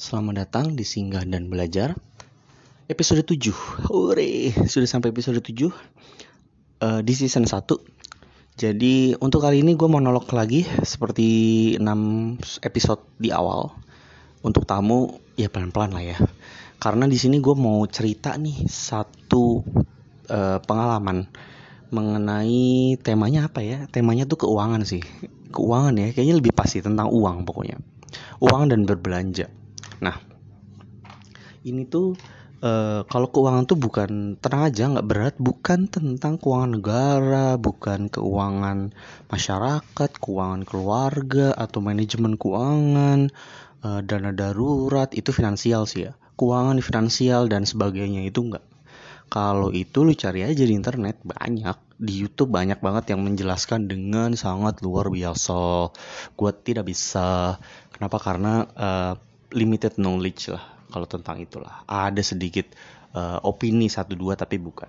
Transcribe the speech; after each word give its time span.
Selamat 0.00 0.48
datang 0.48 0.72
di 0.72 0.88
Singgah 0.88 1.20
dan 1.28 1.52
Belajar 1.52 1.92
Episode 2.88 3.28
7 3.28 3.52
Hore, 3.92 4.48
sudah 4.64 4.88
sampai 4.88 5.12
episode 5.12 5.44
7 5.44 5.68
uh, 5.68 7.00
Di 7.04 7.12
season 7.12 7.44
1 7.44 7.60
Jadi 8.56 9.12
untuk 9.20 9.44
kali 9.44 9.60
ini 9.60 9.76
gue 9.76 9.84
monolog 9.84 10.24
lagi 10.32 10.64
Seperti 10.64 11.28
6 11.76 11.84
episode 12.64 13.04
di 13.20 13.28
awal. 13.36 13.68
Untuk 14.40 14.64
tamu 14.64 15.20
ya 15.36 15.52
pelan-pelan 15.52 15.92
lah 15.92 16.04
ya. 16.04 16.16
Karena 16.80 17.04
di 17.04 17.20
sini 17.20 17.36
gue 17.36 17.52
mau 17.52 17.84
cerita 17.84 18.32
nih 18.40 18.64
Satu 18.64 19.60
uh, 20.32 20.58
pengalaman 20.64 21.28
Mengenai 21.92 22.96
temanya 22.96 23.52
apa 23.52 23.60
ya? 23.60 23.84
Temanya 23.92 24.24
tuh 24.24 24.48
keuangan 24.48 24.88
sih. 24.88 25.04
Keuangan 25.52 26.00
ya, 26.00 26.16
kayaknya 26.16 26.40
lebih 26.40 26.56
pasti 26.56 26.80
tentang 26.80 27.12
uang 27.12 27.44
pokoknya. 27.44 27.76
Uang 28.40 28.72
dan 28.72 28.88
berbelanja 28.88 29.52
Nah, 30.02 30.18
ini 31.62 31.86
tuh 31.86 32.18
uh, 32.62 33.06
kalau 33.06 33.28
keuangan 33.30 33.64
tuh 33.70 33.78
bukan 33.78 34.34
tenang 34.42 34.62
aja 34.66 34.90
nggak 34.90 35.08
berat, 35.08 35.34
bukan 35.38 35.86
tentang 35.86 36.42
keuangan 36.42 36.72
negara, 36.74 37.48
bukan 37.54 38.10
keuangan 38.10 38.90
masyarakat, 39.30 40.10
keuangan 40.18 40.62
keluarga 40.66 41.54
atau 41.54 41.78
manajemen 41.78 42.34
keuangan, 42.34 43.30
uh, 43.86 44.00
dana 44.02 44.34
darurat 44.34 45.10
itu 45.14 45.30
finansial 45.30 45.86
sih 45.86 46.10
ya. 46.10 46.12
Keuangan 46.34 46.82
finansial 46.82 47.46
dan 47.46 47.62
sebagainya 47.62 48.26
itu 48.26 48.42
enggak. 48.42 48.66
Kalau 49.32 49.72
itu 49.72 50.04
lu 50.04 50.12
cari 50.12 50.44
aja 50.44 50.60
di 50.60 50.74
internet 50.76 51.22
banyak 51.24 51.78
di 52.02 52.26
YouTube 52.26 52.52
banyak 52.52 52.82
banget 52.82 53.14
yang 53.14 53.22
menjelaskan 53.22 53.86
dengan 53.86 54.34
sangat 54.34 54.82
luar 54.82 55.08
biasa. 55.08 55.88
Gue 56.34 56.50
tidak 56.66 56.90
bisa. 56.90 57.56
Kenapa? 57.94 58.18
Karena 58.18 58.66
uh, 58.74 59.14
limited 59.52 60.00
knowledge 60.00 60.50
lah 60.52 60.64
kalau 60.92 61.08
tentang 61.08 61.40
itulah. 61.40 61.84
Ada 61.88 62.20
sedikit 62.20 62.68
uh, 63.16 63.40
opini 63.44 63.88
satu 63.88 64.12
dua 64.12 64.36
tapi 64.36 64.60
bukan. 64.60 64.88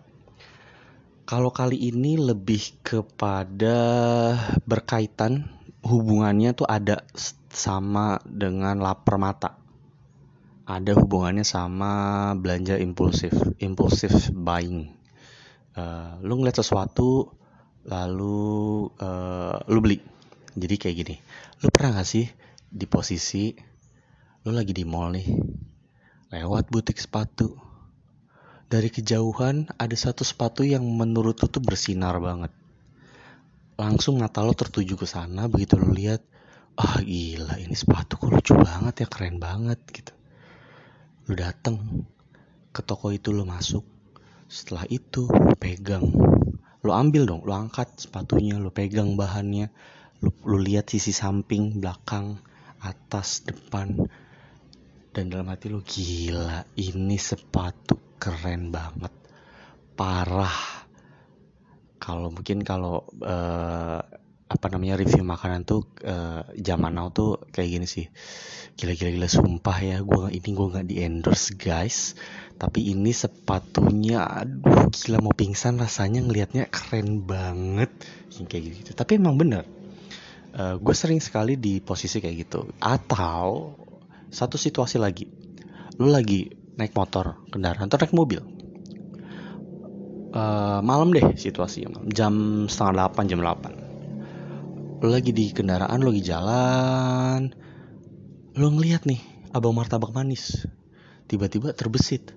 Kalau 1.23 1.55
kali 1.55 1.79
ini 1.79 2.19
lebih 2.19 2.83
kepada 2.83 3.79
berkaitan 4.67 5.47
hubungannya 5.79 6.51
tuh 6.51 6.67
ada 6.67 7.07
sama 7.47 8.19
dengan 8.27 8.75
lapar 8.83 9.15
mata. 9.15 9.55
Ada 10.67 10.95
hubungannya 10.99 11.47
sama 11.47 12.31
belanja 12.35 12.75
impulsif, 12.75 13.31
impulsif 13.63 14.31
buying. 14.35 14.91
Uh, 15.75 16.19
lu 16.23 16.39
ngeliat 16.39 16.59
sesuatu 16.59 17.31
lalu 17.87 18.87
uh, 18.99 19.63
lu 19.71 19.79
beli. 19.79 19.99
Jadi 20.55 20.75
kayak 20.75 20.95
gini. 20.95 21.15
Lu 21.63 21.71
pernah 21.71 21.99
gak 21.99 22.07
sih 22.07 22.27
di 22.67 22.85
posisi 22.87 23.72
lo 24.43 24.51
lagi 24.51 24.75
di 24.75 24.83
mall 24.83 25.15
nih, 25.15 25.39
lewat 26.35 26.67
butik 26.67 26.99
sepatu. 26.99 27.55
Dari 28.67 28.91
kejauhan 28.91 29.71
ada 29.79 29.95
satu 29.95 30.27
sepatu 30.27 30.67
yang 30.67 30.83
menurut 30.83 31.39
lo 31.39 31.47
tuh 31.47 31.63
bersinar 31.63 32.19
banget. 32.19 32.51
Langsung 33.79 34.19
mata 34.19 34.43
lo 34.43 34.51
tertuju 34.51 34.99
ke 34.99 35.07
sana 35.07 35.47
begitu 35.47 35.79
lo 35.79 35.87
lihat, 35.95 36.19
ah 36.75 36.99
gila 36.99 37.55
ini 37.55 37.71
sepatu 37.71 38.19
kok 38.19 38.35
lucu 38.35 38.51
banget 38.59 39.07
ya 39.07 39.07
keren 39.07 39.39
banget 39.39 39.79
gitu. 39.95 40.11
Lo 41.31 41.39
dateng 41.39 42.03
ke 42.75 42.83
toko 42.83 43.15
itu 43.15 43.31
lo 43.31 43.47
masuk. 43.47 43.87
Setelah 44.51 44.83
itu 44.91 45.23
lo 45.23 45.55
pegang, 45.55 46.03
lo 46.83 46.91
ambil 46.91 47.31
dong, 47.31 47.47
lo 47.47 47.55
angkat 47.55 47.95
sepatunya, 47.95 48.59
lo 48.59 48.75
pegang 48.75 49.15
bahannya, 49.15 49.71
lo, 50.19 50.35
lo 50.43 50.59
lihat 50.59 50.91
sisi 50.91 51.15
samping, 51.15 51.79
belakang, 51.79 52.43
atas, 52.83 53.47
depan, 53.47 54.03
dan 55.13 55.29
dalam 55.29 55.45
hati 55.45 55.69
lu 55.69 55.85
gila 55.85 56.65
ini 56.73 57.15
sepatu 57.21 58.17
keren 58.17 58.73
banget. 58.73 59.13
Parah. 59.93 60.83
Kalau 62.01 62.33
mungkin 62.33 62.65
kalau 62.65 63.05
uh, 63.21 64.01
apa 64.43 64.65
namanya 64.73 64.99
review 64.99 65.21
makanan 65.23 65.63
tuh 65.63 65.85
uh, 66.03 66.43
zaman 66.57 66.97
now 66.97 67.13
tuh 67.13 67.45
kayak 67.53 67.79
gini 67.79 67.87
sih. 67.87 68.09
Gila-gila 68.73 69.13
gila 69.13 69.29
sumpah 69.29 69.77
ya 69.85 69.97
gua 70.01 70.33
ini 70.33 70.49
gua 70.51 70.73
nggak 70.73 70.87
di 70.89 71.05
endorse 71.05 71.53
guys. 71.53 72.17
Tapi 72.57 72.91
ini 72.91 73.13
sepatunya 73.13 74.25
aduh 74.25 74.89
gila 74.89 75.21
mau 75.21 75.31
pingsan 75.31 75.77
rasanya 75.77 76.25
ngelihatnya 76.25 76.67
keren 76.73 77.21
banget. 77.23 77.93
Kayak 78.49 78.81
gitu 78.81 78.91
tapi 78.97 79.21
emang 79.21 79.37
bener 79.37 79.83
uh, 80.57 80.61
eh, 80.61 80.75
gue 80.77 80.95
sering 80.95 81.21
sekali 81.21 81.57
di 81.57 81.81
posisi 81.81 82.21
kayak 82.21 82.35
gitu. 82.45 82.61
Atau 82.79 83.73
satu 84.33 84.57
situasi 84.57 84.97
lagi. 84.97 85.29
Lu 86.01 86.09
lagi 86.09 86.49
naik 86.73 86.97
motor 86.97 87.45
kendaraan 87.53 87.85
atau 87.85 88.01
naik 88.01 88.17
mobil? 88.17 88.41
Uh, 90.33 90.81
malam 90.81 91.13
deh 91.13 91.37
situasinya 91.37 92.01
jam 92.09 92.65
setengah 92.65 92.93
delapan 92.97 93.23
jam 93.29 93.39
delapan. 93.45 93.73
Lu 95.05 95.13
lagi 95.13 95.29
di 95.29 95.53
kendaraan 95.53 96.01
lu 96.01 96.09
lagi 96.09 96.25
jalan. 96.25 97.53
Lu 98.57 98.73
ngeliat 98.73 99.05
nih 99.05 99.21
abang 99.53 99.77
martabak 99.77 100.09
manis. 100.09 100.65
Tiba-tiba 101.29 101.77
terbesit. 101.77 102.33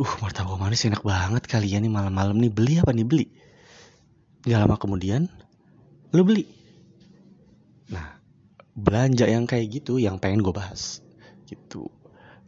Uh 0.00 0.12
martabak 0.24 0.56
manis 0.56 0.88
enak 0.88 1.04
banget 1.04 1.44
kalian 1.44 1.84
nih 1.84 1.92
malam-malam 1.92 2.40
nih. 2.40 2.48
Beli 2.48 2.80
apa 2.80 2.96
nih? 2.96 3.04
Beli. 3.04 3.26
Gak 4.48 4.64
lama 4.64 4.80
kemudian 4.80 5.28
lu 6.16 6.24
beli. 6.24 6.48
Nah 7.92 8.16
belanja 8.72 9.28
yang 9.28 9.44
kayak 9.44 9.84
gitu 9.84 10.00
yang 10.00 10.16
pengen 10.16 10.40
gue 10.40 10.56
bahas 10.56 11.04
gitu. 11.50 11.90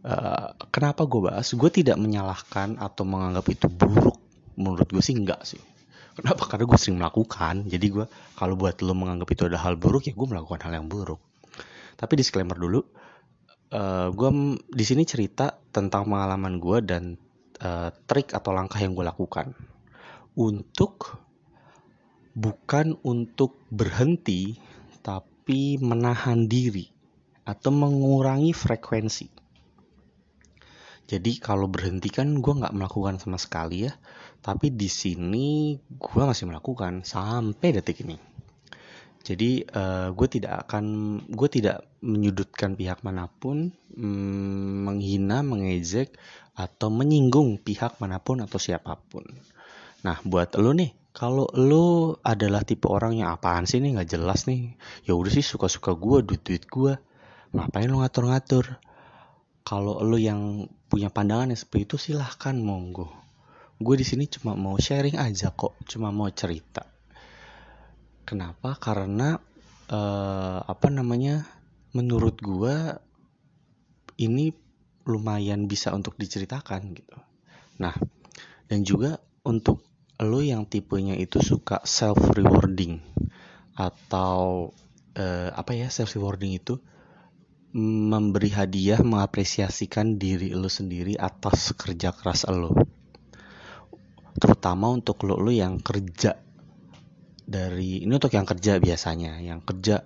Uh, 0.03 0.55
kenapa 0.71 1.07
gue 1.07 1.31
bahas? 1.31 1.51
Gue 1.55 1.71
tidak 1.71 1.99
menyalahkan 1.99 2.79
atau 2.79 3.03
menganggap 3.03 3.47
itu 3.51 3.67
buruk. 3.67 4.19
Menurut 4.55 4.87
gue 4.87 5.03
sih 5.03 5.19
enggak 5.19 5.43
sih. 5.43 5.63
Kenapa? 6.15 6.47
Karena 6.47 6.71
gue 6.71 6.79
sering 6.79 6.99
melakukan. 7.03 7.67
Jadi 7.67 7.87
gue 7.91 8.07
kalau 8.39 8.55
buat 8.55 8.79
lo 8.85 8.95
menganggap 8.95 9.29
itu 9.35 9.43
ada 9.49 9.59
hal 9.59 9.75
buruk 9.75 10.07
ya 10.07 10.15
gue 10.15 10.29
melakukan 10.29 10.61
hal 10.69 10.73
yang 10.79 10.87
buruk. 10.87 11.19
Tapi 11.97 12.13
disclaimer 12.19 12.59
dulu, 12.59 12.83
uh, 12.83 12.87
eh, 13.73 14.09
gue 14.13 14.31
di 14.69 14.85
sini 14.85 15.03
cerita 15.07 15.55
tentang 15.73 16.07
pengalaman 16.09 16.61
gue 16.61 16.79
dan 16.85 17.17
uh, 17.63 17.89
trik 18.05 18.37
atau 18.37 18.51
langkah 18.53 18.79
yang 18.83 18.93
gue 18.93 19.07
lakukan 19.07 19.55
untuk 20.37 21.21
bukan 22.33 22.97
untuk 23.05 23.61
berhenti 23.69 24.57
tapi 25.05 25.77
menahan 25.77 26.49
diri 26.49 26.92
atau 27.43 27.71
mengurangi 27.75 28.55
frekuensi. 28.55 29.27
Jadi 31.13 31.33
kalau 31.43 31.67
berhenti 31.69 32.09
kan 32.09 32.41
gue 32.41 32.55
nggak 32.57 32.73
melakukan 32.73 33.19
sama 33.19 33.37
sekali 33.37 33.85
ya, 33.85 33.93
tapi 34.41 34.73
di 34.73 34.89
sini 34.89 35.77
gue 35.77 36.23
masih 36.23 36.49
melakukan 36.49 37.05
sampai 37.05 37.69
detik 37.75 38.07
ini. 38.07 38.17
Jadi 39.23 39.63
uh, 39.63 40.11
gue 40.11 40.29
tidak 40.31 40.67
akan, 40.67 40.85
gue 41.31 41.49
tidak 41.53 41.87
menyudutkan 42.03 42.75
pihak 42.75 43.07
mana 43.07 43.31
pun, 43.31 43.71
mm, 43.95 44.89
menghina, 44.89 45.47
mengejek, 45.47 46.17
atau 46.59 46.91
menyinggung 46.91 47.63
pihak 47.63 48.03
mana 48.03 48.19
pun 48.19 48.43
atau 48.43 48.59
siapa 48.59 48.99
pun. 48.99 49.23
Nah 50.03 50.19
buat 50.27 50.59
lo 50.59 50.75
nih, 50.75 50.91
kalau 51.15 51.47
lo 51.55 52.19
adalah 52.25 52.67
tipe 52.67 52.91
orang 52.91 53.21
yang 53.21 53.31
apaan 53.31 53.69
sih 53.69 53.79
nih 53.79 54.01
nggak 54.01 54.11
jelas 54.11 54.51
nih, 54.51 54.75
ya 55.07 55.15
udah 55.15 55.31
sih 55.31 55.45
suka-suka 55.45 55.95
gue, 55.95 56.19
duit-duit 56.27 56.67
gue 56.67 56.93
ngapain 57.53 57.89
lo 57.89 58.01
ngatur-ngatur? 58.01 58.81
Kalau 59.63 60.03
lo 60.03 60.19
yang 60.19 60.67
punya 60.91 61.09
pandangan 61.09 61.55
yang 61.55 61.61
seperti 61.61 61.85
itu 61.87 61.97
silahkan 61.97 62.57
monggo. 62.59 63.09
Gue 63.79 63.97
di 63.97 64.05
sini 64.05 64.27
cuma 64.29 64.59
mau 64.59 64.77
sharing 64.77 65.17
aja 65.17 65.55
kok 65.55 65.79
cuma 65.89 66.11
mau 66.11 66.29
cerita. 66.33 66.85
Kenapa? 68.27 68.77
Karena 68.77 69.39
uh, 69.89 70.61
apa 70.61 70.89
namanya 70.93 71.47
menurut 71.93 72.41
gue 72.41 72.75
ini 74.21 74.53
lumayan 75.09 75.67
bisa 75.67 75.91
untuk 75.93 76.15
diceritakan 76.21 76.95
gitu. 76.95 77.17
Nah 77.81 77.95
dan 78.69 78.87
juga 78.87 79.19
untuk 79.43 79.83
lo 80.23 80.39
yang 80.39 80.69
tipenya 80.69 81.19
itu 81.19 81.43
suka 81.43 81.83
self 81.83 82.19
rewarding 82.39 83.03
atau 83.75 84.71
uh, 85.19 85.51
apa 85.57 85.73
ya 85.75 85.91
self 85.91 86.15
rewarding 86.15 86.55
itu 86.55 86.79
memberi 87.73 88.53
hadiah 88.53 89.01
mengapresiasikan 89.01 90.21
diri 90.21 90.53
lo 90.53 90.69
sendiri 90.69 91.17
atas 91.17 91.73
kerja 91.73 92.13
keras 92.13 92.45
lo 92.53 92.77
terutama 94.37 94.93
untuk 94.93 95.25
lo 95.25 95.41
lo 95.41 95.49
yang 95.49 95.81
kerja 95.81 96.37
dari 97.49 98.05
ini 98.05 98.13
untuk 98.13 98.33
yang 98.37 98.45
kerja 98.45 98.77
biasanya 98.77 99.41
yang 99.41 99.65
kerja 99.65 100.05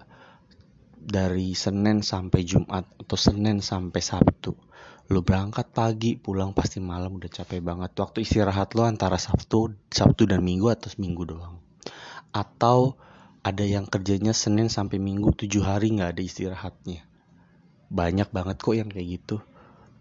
dari 1.06 1.54
Senin 1.54 2.02
sampai 2.02 2.42
Jumat 2.42 2.82
atau 2.98 3.14
Senin 3.14 3.62
sampai 3.62 4.02
Sabtu. 4.02 4.58
Lo 5.06 5.22
berangkat 5.22 5.70
pagi 5.70 6.18
pulang 6.18 6.50
pasti 6.50 6.82
malam 6.82 7.14
udah 7.22 7.30
capek 7.30 7.62
banget. 7.62 7.94
Waktu 7.94 8.26
istirahat 8.26 8.74
lo 8.74 8.82
antara 8.82 9.14
Sabtu 9.14 9.70
Sabtu 9.86 10.26
dan 10.26 10.42
Minggu 10.42 10.66
atau 10.66 10.90
Minggu 10.98 11.22
doang. 11.22 11.62
Atau 12.34 12.98
ada 13.46 13.62
yang 13.62 13.86
kerjanya 13.86 14.34
Senin 14.34 14.66
sampai 14.66 14.98
Minggu 14.98 15.30
tujuh 15.30 15.62
hari 15.62 15.94
nggak 15.94 16.18
ada 16.18 16.22
istirahatnya 16.26 17.05
banyak 17.90 18.28
banget 18.30 18.56
kok 18.58 18.74
yang 18.74 18.88
kayak 18.90 19.08
gitu. 19.20 19.36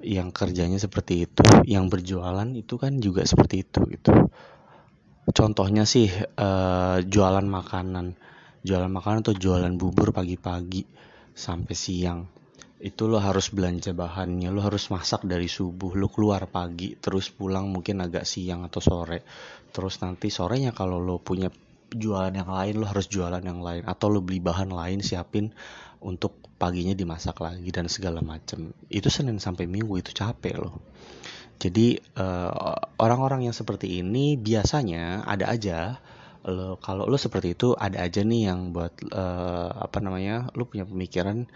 Yang 0.06 0.30
kerjanya 0.36 0.78
seperti 0.78 1.26
itu 1.26 1.42
yang 1.66 1.88
berjualan 1.88 2.46
itu 2.54 2.76
kan 2.76 3.00
juga 3.00 3.24
seperti 3.26 3.66
itu 3.66 3.82
gitu. 3.90 4.12
Contohnya 5.26 5.90
sih 5.90 6.10
uh, 6.14 7.02
jualan 7.02 7.48
makanan. 7.48 8.14
Jualan 8.66 8.90
makanan 8.90 9.26
atau 9.26 9.36
jualan 9.38 9.74
bubur 9.78 10.14
pagi-pagi 10.14 10.86
sampai 11.34 11.76
siang. 11.78 12.26
Itu 12.76 13.10
lo 13.10 13.18
harus 13.18 13.50
belanja 13.50 13.96
bahannya 13.98 14.52
lo 14.54 14.62
harus 14.62 14.94
masak 14.94 15.26
dari 15.26 15.50
subuh 15.50 15.98
lo 15.98 16.12
keluar 16.12 16.46
pagi 16.46 16.94
terus 17.00 17.34
pulang 17.34 17.72
mungkin 17.72 18.04
agak 18.04 18.28
siang 18.28 18.62
atau 18.68 18.82
sore. 18.84 19.26
Terus 19.74 20.02
nanti 20.06 20.30
sorenya 20.30 20.76
kalau 20.76 21.02
lo 21.02 21.18
punya 21.18 21.50
jualan 21.90 22.34
yang 22.34 22.50
lain 22.50 22.76
lo 22.82 22.86
harus 22.86 23.08
jualan 23.08 23.42
yang 23.42 23.62
lain 23.62 23.86
atau 23.86 24.12
lo 24.12 24.20
beli 24.22 24.42
bahan 24.42 24.70
lain 24.74 25.00
siapin 25.02 25.54
untuk 26.02 26.40
paginya 26.56 26.96
dimasak 26.96 27.40
lagi 27.44 27.70
dan 27.70 27.92
segala 27.92 28.24
macam 28.24 28.72
itu 28.88 29.08
senin 29.12 29.38
sampai 29.38 29.68
minggu 29.68 30.00
itu 30.00 30.12
capek 30.16 30.56
loh. 30.60 30.80
Jadi 31.56 32.00
eh, 32.00 32.52
orang-orang 33.00 33.48
yang 33.48 33.56
seperti 33.56 34.04
ini 34.04 34.36
biasanya 34.36 35.24
ada 35.24 35.48
aja. 35.52 36.00
Lo 36.46 36.78
kalau 36.78 37.10
lo 37.10 37.18
seperti 37.18 37.58
itu 37.58 37.74
ada 37.74 38.06
aja 38.06 38.22
nih 38.22 38.54
yang 38.54 38.70
buat 38.70 38.94
uh, 39.10 39.82
apa 39.82 39.98
namanya 39.98 40.54
lo 40.54 40.70
punya 40.70 40.86
pemikiran 40.86 41.50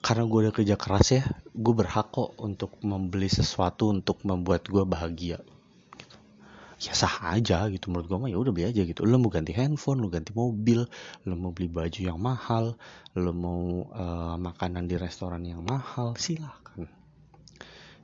karena 0.00 0.24
gue 0.24 0.38
udah 0.48 0.54
kerja 0.54 0.80
keras 0.80 1.06
ya 1.12 1.28
gue 1.52 1.74
berhak 1.76 2.08
kok 2.08 2.32
untuk 2.40 2.80
membeli 2.80 3.28
sesuatu 3.28 3.92
untuk 3.92 4.24
membuat 4.24 4.64
gue 4.64 4.80
bahagia 4.88 5.44
ya 6.78 6.94
sah 6.94 7.34
aja 7.34 7.66
gitu. 7.68 7.90
Menurut 7.90 8.06
gue 8.06 8.18
mah 8.18 8.30
ya 8.30 8.38
udah 8.38 8.52
beli 8.54 8.70
aja 8.70 8.86
gitu. 8.86 9.02
Lo 9.02 9.18
mau 9.18 9.30
ganti 9.30 9.50
handphone 9.50 9.98
lo 9.98 10.08
ganti 10.08 10.30
mobil 10.30 10.86
lo 11.26 11.34
mau 11.34 11.50
beli 11.50 11.66
baju 11.66 12.00
yang 12.00 12.18
mahal 12.22 12.78
lo 13.18 13.32
mau 13.34 13.90
uh, 13.90 14.38
makanan 14.38 14.86
di 14.86 14.94
restoran 14.94 15.42
yang 15.42 15.66
mahal 15.66 16.14
silahkan. 16.14 16.86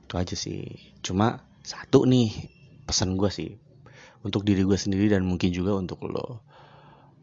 Itu 0.03 0.13
aja 0.19 0.35
sih. 0.35 0.67
Cuma 0.99 1.39
satu 1.63 2.03
nih 2.03 2.51
pesan 2.83 3.15
gue 3.15 3.31
sih. 3.31 3.51
Untuk 4.27 4.43
diri 4.43 4.67
gue 4.67 4.75
sendiri 4.75 5.07
dan 5.07 5.23
mungkin 5.23 5.55
juga 5.55 5.79
untuk 5.79 6.03
lo. 6.11 6.43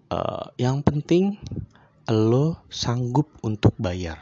Uh, 0.08 0.48
yang 0.56 0.80
penting 0.80 1.36
lo 2.08 2.64
sanggup 2.72 3.28
untuk 3.44 3.76
bayar. 3.76 4.16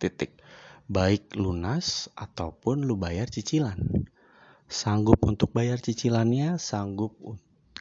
Titik. 0.00 0.40
Baik 0.84 1.36
lunas 1.36 2.12
ataupun 2.16 2.84
lo 2.84 2.96
bayar 2.96 3.28
cicilan 3.28 3.76
sanggup 4.68 5.22
untuk 5.28 5.52
bayar 5.52 5.78
cicilannya, 5.78 6.56
sanggup 6.56 7.14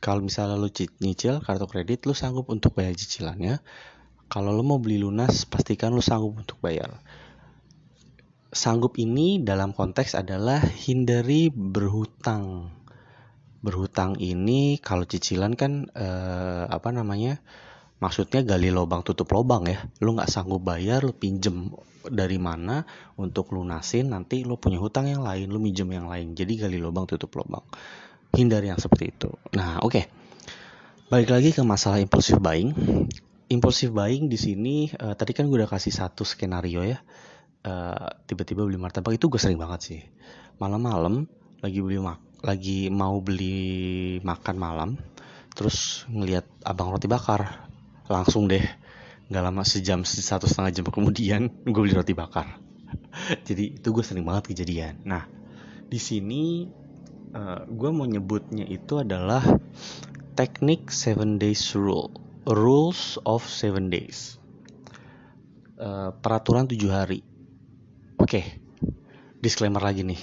kalau 0.03 0.19
misalnya 0.19 0.59
lu 0.59 0.67
nyicil 0.99 1.39
kartu 1.39 1.63
kredit, 1.63 2.03
lu 2.03 2.11
sanggup 2.11 2.51
untuk 2.51 2.75
bayar 2.75 2.91
cicilannya. 2.91 3.63
Kalau 4.27 4.51
lu 4.51 4.59
mau 4.59 4.75
beli 4.75 4.99
lunas, 4.99 5.47
pastikan 5.47 5.95
lu 5.95 6.03
sanggup 6.03 6.35
untuk 6.35 6.59
bayar. 6.59 6.99
Sanggup 8.51 8.99
ini 8.99 9.39
dalam 9.39 9.71
konteks 9.71 10.19
adalah 10.19 10.59
hindari 10.59 11.47
berhutang. 11.47 12.75
Berhutang 13.63 14.19
ini 14.19 14.75
kalau 14.83 15.07
cicilan 15.07 15.55
kan 15.55 15.87
eh, 15.95 16.63
apa 16.67 16.91
namanya? 16.91 17.39
Maksudnya 18.03 18.43
gali 18.43 18.67
lubang 18.67 18.99
tutup 19.07 19.31
lubang 19.31 19.63
ya. 19.63 19.79
Lu 20.03 20.11
nggak 20.11 20.27
sanggup 20.27 20.59
bayar 20.59 21.07
lu 21.07 21.15
pinjem 21.15 21.71
dari 22.03 22.35
mana 22.35 22.83
untuk 23.15 23.55
lunasin 23.55 24.11
nanti 24.11 24.43
lu 24.43 24.59
punya 24.59 24.83
hutang 24.83 25.07
yang 25.07 25.23
lain 25.23 25.47
lu 25.47 25.63
minjem 25.63 25.87
yang 25.87 26.11
lain. 26.11 26.35
Jadi 26.35 26.59
gali 26.59 26.75
lubang 26.75 27.07
tutup 27.07 27.31
lubang. 27.39 27.63
Hindari 28.35 28.67
yang 28.67 28.81
seperti 28.83 29.15
itu. 29.15 29.31
Nah 29.55 29.79
oke. 29.79 29.91
Okay. 29.95 30.05
balik 31.07 31.29
lagi 31.29 31.55
ke 31.55 31.63
masalah 31.63 32.03
impulsif 32.03 32.41
buying. 32.43 32.75
Impulsif 33.47 33.95
buying 33.95 34.27
di 34.27 34.35
sini 34.35 34.91
uh, 34.99 35.15
tadi 35.15 35.31
kan 35.31 35.47
gue 35.47 35.61
udah 35.61 35.71
kasih 35.71 35.95
satu 35.95 36.27
skenario 36.27 36.83
ya. 36.83 36.99
Uh, 37.63 38.11
tiba-tiba 38.27 38.67
beli 38.67 38.75
martabak 38.75 39.15
itu 39.15 39.31
gue 39.31 39.39
sering 39.39 39.61
banget 39.61 39.79
sih. 39.79 40.01
Malam-malam 40.59 41.23
lagi 41.63 41.79
beli 41.79 41.95
mak 42.03 42.19
lagi 42.43 42.91
mau 42.91 43.23
beli 43.23 44.19
makan 44.19 44.55
malam 44.59 44.89
terus 45.55 46.03
ngelihat 46.11 46.43
abang 46.67 46.91
roti 46.91 47.07
bakar 47.07 47.71
langsung 48.07 48.51
deh. 48.51 48.63
Nggak 49.31 49.43
lama 49.43 49.63
sejam 49.63 50.03
satu 50.03 50.45
setengah 50.45 50.71
jam 50.81 50.85
kemudian 50.87 51.41
gue 51.71 51.81
beli 51.81 51.95
roti 51.95 52.13
bakar. 52.15 52.59
Jadi 53.47 53.79
itu 53.79 53.87
gue 53.89 54.03
sering 54.03 54.27
banget 54.27 54.53
kejadian. 54.53 55.03
Nah 55.07 55.25
di 55.87 55.99
sini 56.01 56.67
uh, 57.35 57.63
gue 57.69 57.89
mau 57.93 58.07
nyebutnya 58.07 58.65
itu 58.67 58.99
adalah 58.99 59.43
teknik 60.33 60.89
seven 60.89 61.37
days 61.37 61.77
rule 61.77 62.11
rules 62.49 63.15
of 63.23 63.45
seven 63.45 63.87
days. 63.87 64.37
Uh, 65.79 66.15
peraturan 66.19 66.69
tujuh 66.69 66.91
hari. 66.91 67.25
Oke 68.19 68.39
okay. 68.39 68.45
disclaimer 69.39 69.83
lagi 69.83 70.03
nih. 70.03 70.21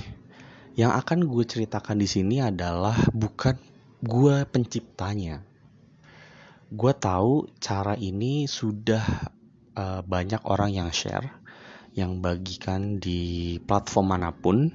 Yang 0.78 0.92
akan 1.02 1.18
gue 1.26 1.44
ceritakan 1.44 1.96
di 1.98 2.08
sini 2.08 2.40
adalah 2.40 2.96
bukan 3.10 3.58
gue 4.00 4.48
penciptanya 4.48 5.49
gue 6.70 6.92
tahu 6.94 7.50
cara 7.58 7.98
ini 7.98 8.46
sudah 8.46 9.02
uh, 9.74 10.00
banyak 10.06 10.38
orang 10.46 10.70
yang 10.70 10.88
share, 10.94 11.26
yang 11.98 12.22
bagikan 12.22 13.02
di 13.02 13.58
platform 13.58 14.14
mana 14.14 14.30
pun 14.30 14.70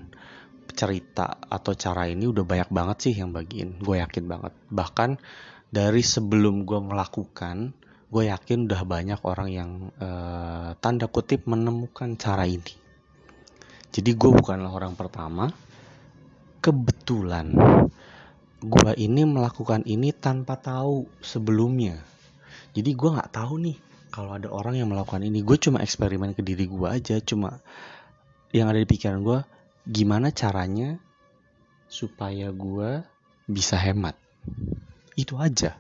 cerita 0.75 1.39
atau 1.39 1.71
cara 1.71 2.11
ini 2.11 2.27
udah 2.27 2.43
banyak 2.43 2.67
banget 2.67 2.97
sih 2.99 3.13
yang 3.15 3.31
bagiin. 3.31 3.79
Gue 3.79 4.03
yakin 4.03 4.27
banget. 4.27 4.51
Bahkan 4.67 5.09
dari 5.71 6.03
sebelum 6.03 6.67
gue 6.67 6.83
melakukan, 6.83 7.71
gue 8.11 8.23
yakin 8.27 8.67
udah 8.67 8.81
banyak 8.83 9.19
orang 9.23 9.49
yang 9.55 9.71
uh, 9.95 10.75
tanda 10.83 11.07
kutip 11.07 11.47
menemukan 11.47 12.19
cara 12.19 12.43
ini. 12.43 12.75
Jadi 13.95 14.11
gue 14.11 14.31
bukanlah 14.35 14.75
orang 14.75 14.99
pertama. 14.99 15.47
Kebetulan 16.59 17.55
gua 18.65 18.97
ini 18.97 19.23
melakukan 19.23 19.85
ini 19.85 20.11
tanpa 20.11 20.57
tahu 20.57 21.07
sebelumnya. 21.21 22.01
Jadi 22.75 22.91
gua 22.97 23.21
nggak 23.21 23.31
tahu 23.31 23.55
nih 23.61 23.77
kalau 24.15 24.31
ada 24.31 24.47
orang 24.47 24.79
yang 24.79 24.87
melakukan 24.87 25.27
ini. 25.27 25.43
Gue 25.43 25.59
cuma 25.59 25.83
eksperimen 25.83 26.31
ke 26.31 26.39
diri 26.39 26.71
gue 26.71 26.87
aja. 26.87 27.19
Cuma 27.19 27.59
yang 28.55 28.71
ada 28.71 28.79
di 28.79 28.87
pikiran 28.87 29.19
gue 29.19 29.43
gimana 29.83 30.31
caranya 30.31 30.95
supaya 31.91 32.47
gue 32.55 33.03
bisa 33.43 33.75
hemat? 33.75 34.15
Itu 35.19 35.35
aja. 35.35 35.75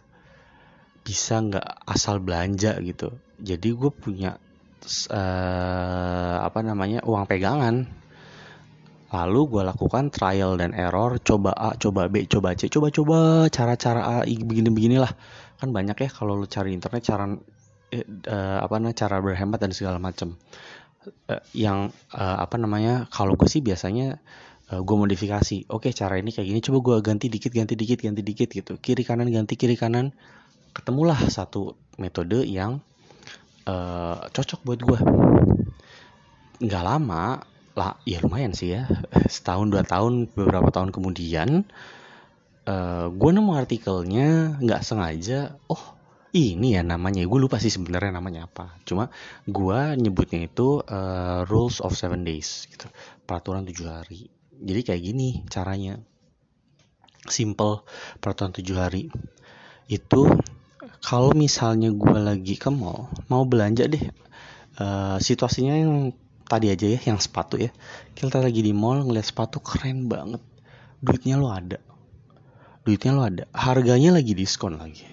Bisa 0.99 1.39
nggak 1.39 1.87
asal 1.87 2.19
belanja 2.19 2.75
gitu. 2.83 3.15
Jadi 3.39 3.71
gue 3.71 3.91
punya 3.95 4.35
uh, 5.07 6.37
apa 6.43 6.59
namanya 6.59 7.07
uang 7.07 7.23
pegangan 7.31 7.87
Lalu 9.15 9.39
gue 9.47 9.63
lakukan 9.63 10.11
trial 10.11 10.59
dan 10.59 10.75
error, 10.75 11.15
coba 11.23 11.55
A, 11.55 11.79
coba 11.79 12.11
B, 12.11 12.27
coba 12.27 12.51
C, 12.59 12.67
coba-coba 12.67 13.47
cara-cara 13.47 14.03
A 14.03 14.27
begini-beginilah. 14.27 15.11
Kan 15.55 15.71
banyak 15.71 15.95
ya 15.95 16.09
kalau 16.11 16.35
lo 16.35 16.51
cari 16.51 16.75
internet 16.75 16.99
cara 17.07 17.31
eh, 17.95 18.03
uh, 18.03 18.59
apa 18.59 18.75
namanya 18.75 19.07
cara 19.07 19.23
berhemat 19.23 19.63
dan 19.63 19.71
segala 19.71 20.03
macam. 20.03 20.35
Uh, 21.31 21.39
yang 21.55 21.95
uh, 22.11 22.37
apa 22.43 22.59
namanya 22.59 23.07
kalau 23.07 23.39
gue 23.39 23.47
sih 23.47 23.63
biasanya 23.63 24.19
uh, 24.75 24.83
gue 24.83 24.95
modifikasi. 24.99 25.71
Oke 25.71 25.95
cara 25.95 26.19
ini 26.19 26.35
kayak 26.35 26.51
gini, 26.51 26.59
coba 26.59 26.77
gue 26.83 26.95
ganti 27.07 27.31
dikit, 27.31 27.55
ganti 27.55 27.79
dikit, 27.79 28.03
ganti 28.03 28.19
dikit 28.19 28.51
gitu. 28.51 28.75
Kiri 28.83 29.07
kanan 29.07 29.31
ganti 29.31 29.55
kiri 29.55 29.79
kanan, 29.79 30.11
ketemulah 30.75 31.15
satu 31.31 31.79
metode 31.95 32.43
yang 32.43 32.83
uh, 33.63 34.27
cocok 34.27 34.59
buat 34.67 34.79
gue. 34.83 34.99
Nggak 36.67 36.83
lama 36.83 37.54
lah 37.75 37.99
ya 38.07 38.23
lumayan 38.23 38.55
sih 38.55 38.73
ya. 38.73 38.87
Setahun 39.35 39.67
dua 39.69 39.83
tahun 39.83 40.31
beberapa 40.31 40.71
tahun 40.71 40.95
kemudian 40.95 41.67
uh, 42.65 42.71
eh, 42.71 43.05
gue 43.11 43.31
nemu 43.35 43.51
artikelnya 43.51 44.57
nggak 44.63 44.81
sengaja 44.81 45.59
oh 45.67 45.95
ini 46.35 46.75
ya 46.75 46.83
namanya. 46.83 47.23
Gue 47.23 47.39
lupa 47.39 47.59
sih 47.59 47.71
sebenarnya 47.71 48.15
namanya 48.15 48.47
apa. 48.47 48.75
Cuma 48.83 49.11
gue 49.47 49.79
nyebutnya 49.95 50.47
itu 50.47 50.83
uh, 50.83 51.47
rules 51.47 51.79
of 51.79 51.95
seven 51.95 52.27
days 52.27 52.67
gitu. 52.67 52.91
Peraturan 53.23 53.63
tujuh 53.63 53.87
hari. 53.87 54.27
Jadi 54.55 54.81
kayak 54.83 55.01
gini 55.03 55.29
caranya. 55.47 55.99
Simple 57.27 57.87
peraturan 58.19 58.51
tujuh 58.51 58.75
hari. 58.75 59.07
Itu 59.87 60.27
kalau 61.05 61.31
misalnya 61.37 61.93
gue 61.93 62.17
lagi 62.17 62.57
ke 62.57 62.73
mall 62.73 63.13
mau 63.29 63.45
belanja 63.45 63.85
deh 63.85 64.05
uh, 64.81 65.17
situasinya 65.21 65.75
yang 65.77 65.93
tadi 66.45 66.69
aja 66.69 66.85
ya 66.85 66.99
yang 67.01 67.17
sepatu 67.17 67.57
ya. 67.57 67.73
Kita 68.13 68.39
lagi 68.39 68.61
di 68.61 68.71
mall 68.71 69.03
ngeliat 69.03 69.25
sepatu 69.25 69.59
keren 69.59 70.05
banget. 70.05 70.41
Duitnya 71.01 71.35
lo 71.41 71.49
ada. 71.49 71.81
Duitnya 72.85 73.11
lo 73.17 73.21
ada. 73.25 73.43
Harganya 73.51 74.15
lagi 74.15 74.37
diskon 74.37 74.77
lagi. 74.77 75.05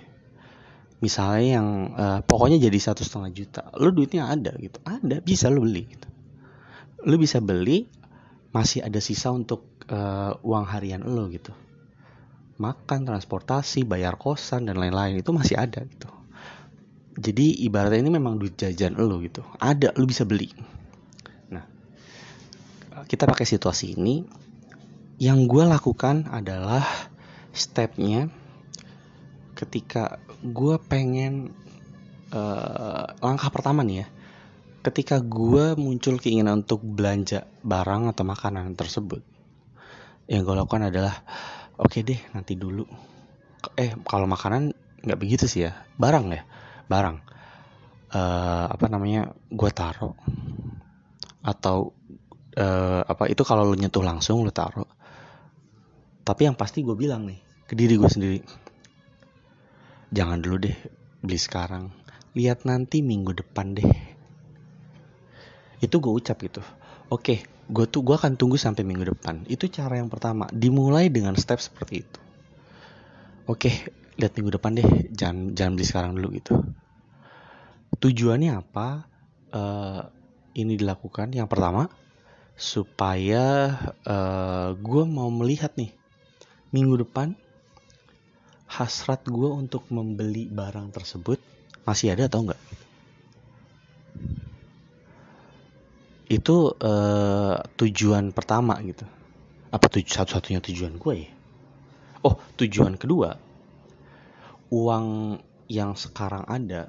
Misalnya 1.02 1.58
yang 1.58 1.68
uh, 1.98 2.20
pokoknya 2.22 2.62
jadi 2.62 2.78
satu 2.78 3.02
setengah 3.02 3.30
juta. 3.34 3.62
Lo 3.74 3.90
duitnya 3.90 4.30
ada 4.30 4.54
gitu. 4.60 4.78
Ada 4.86 5.18
bisa 5.24 5.50
lo 5.50 5.64
beli 5.64 5.82
gitu. 5.88 6.08
Lo 7.08 7.18
bisa 7.18 7.42
beli 7.42 7.90
masih 8.52 8.84
ada 8.84 9.00
sisa 9.00 9.32
untuk 9.32 9.82
uh, 9.90 10.36
uang 10.44 10.68
harian 10.68 11.02
lo 11.02 11.26
gitu. 11.32 11.50
Makan 12.60 13.08
transportasi 13.08 13.82
bayar 13.88 14.20
kosan 14.20 14.70
dan 14.70 14.78
lain-lain. 14.78 15.18
Itu 15.18 15.34
masih 15.34 15.58
ada 15.58 15.82
gitu. 15.82 16.06
Jadi 17.12 17.66
ibaratnya 17.66 18.08
ini 18.08 18.12
memang 18.14 18.38
duit 18.38 18.54
jajan 18.54 18.94
lo 18.94 19.18
gitu. 19.20 19.42
Ada 19.58 19.96
lo 19.98 20.06
bisa 20.06 20.22
beli 20.22 20.52
kita 23.12 23.28
pakai 23.28 23.44
situasi 23.44 24.00
ini 24.00 24.24
yang 25.20 25.44
gue 25.44 25.68
lakukan 25.68 26.32
adalah 26.32 26.80
stepnya 27.52 28.32
ketika 29.52 30.16
gue 30.40 30.80
pengen 30.80 31.52
uh, 32.32 33.12
langkah 33.20 33.52
pertama 33.52 33.84
nih 33.84 34.00
ya 34.00 34.06
ketika 34.80 35.20
gue 35.20 35.76
muncul 35.76 36.16
keinginan 36.16 36.64
untuk 36.64 36.80
belanja 36.80 37.44
barang 37.60 38.16
atau 38.16 38.24
makanan 38.24 38.72
tersebut 38.72 39.20
yang 40.26 40.48
gue 40.48 40.56
lakukan 40.56 40.88
adalah 40.88 41.22
oke 41.76 41.92
okay 41.92 42.02
deh 42.06 42.20
nanti 42.32 42.56
dulu. 42.56 42.88
Eh 43.76 43.94
kalau 44.08 44.24
makanan 44.24 44.72
nggak 45.04 45.20
begitu 45.20 45.44
sih 45.44 45.68
ya 45.68 45.76
barang 46.00 46.24
ya 46.32 46.42
barang. 46.88 47.16
Uh, 48.12 48.68
apa 48.68 48.92
namanya 48.92 49.32
gue 49.48 49.70
taruh 49.72 50.12
atau 51.42 51.96
uh, 52.56 53.02
apa 53.06 53.28
itu 53.28 53.42
kalau 53.46 53.64
lu 53.64 53.76
nyentuh 53.78 54.04
langsung 54.04 54.44
lu 54.44 54.52
taruh. 54.52 54.88
Tapi 56.22 56.46
yang 56.46 56.54
pasti 56.54 56.86
gue 56.86 56.94
bilang 56.94 57.26
nih 57.26 57.40
ke 57.66 57.74
diri 57.74 57.98
gue 57.98 58.10
sendiri. 58.10 58.38
Jangan 60.12 60.38
dulu 60.44 60.56
deh 60.68 60.76
beli 61.24 61.38
sekarang. 61.40 61.90
Lihat 62.36 62.68
nanti 62.68 63.00
minggu 63.00 63.32
depan 63.32 63.76
deh. 63.76 63.90
Itu 65.82 65.98
gue 65.98 66.12
ucap 66.12 66.38
gitu. 66.44 66.62
Oke 67.10 67.42
gue 67.72 67.86
tuh 67.88 68.04
gue 68.04 68.14
akan 68.18 68.36
tunggu 68.36 68.60
sampai 68.60 68.84
minggu 68.84 69.16
depan. 69.16 69.48
Itu 69.48 69.66
cara 69.72 69.98
yang 69.98 70.12
pertama. 70.12 70.46
Dimulai 70.52 71.08
dengan 71.08 71.34
step 71.34 71.58
seperti 71.58 71.94
itu. 72.04 72.20
Oke 73.48 73.70
lihat 74.20 74.32
minggu 74.36 74.52
depan 74.60 74.78
deh. 74.78 74.88
Jangan 75.10 75.56
jangan 75.56 75.72
beli 75.74 75.86
sekarang 75.88 76.12
dulu 76.14 76.28
gitu. 76.36 76.54
Tujuannya 77.98 78.50
apa? 78.52 79.08
Uh, 79.52 80.02
ini 80.52 80.76
dilakukan. 80.76 81.32
Yang 81.32 81.48
pertama 81.48 81.88
supaya 82.56 83.74
uh, 84.06 84.12
eh, 84.12 84.68
gue 84.78 85.02
mau 85.08 85.32
melihat 85.32 85.74
nih 85.74 85.90
minggu 86.70 87.04
depan 87.04 87.34
hasrat 88.70 89.26
gue 89.28 89.50
untuk 89.50 89.84
membeli 89.92 90.48
barang 90.48 90.94
tersebut 90.94 91.36
masih 91.84 92.14
ada 92.16 92.30
atau 92.30 92.48
enggak? 92.48 92.60
Itu 96.32 96.72
uh, 96.80 97.60
tujuan 97.76 98.32
pertama 98.32 98.80
gitu. 98.80 99.04
Apa 99.68 99.92
tuj 99.92 100.08
satu-satunya 100.08 100.64
tujuan 100.64 100.96
gue 100.96 101.14
ya? 101.28 101.30
Oh 102.24 102.38
tujuan 102.56 102.96
kedua 102.96 103.52
uang 104.72 105.36
yang 105.68 105.92
sekarang 105.92 106.48
ada 106.48 106.88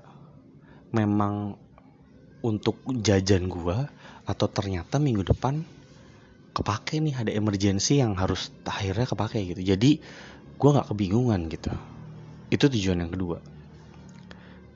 memang 0.95 1.59
untuk 2.39 2.79
jajan 3.03 3.51
gue 3.51 3.77
atau 4.23 4.47
ternyata 4.47 4.99
minggu 4.99 5.27
depan 5.27 5.63
kepake 6.53 7.01
nih 7.01 7.15
ada 7.17 7.31
emergency 7.33 7.99
yang 7.99 8.13
harus 8.15 8.53
akhirnya 8.63 9.09
kepake 9.09 9.41
gitu. 9.51 9.61
Jadi 9.73 9.99
gue 10.53 10.69
nggak 10.69 10.87
kebingungan 10.93 11.49
gitu. 11.49 11.73
Itu 12.53 12.69
tujuan 12.69 13.03
yang 13.03 13.11
kedua. 13.11 13.41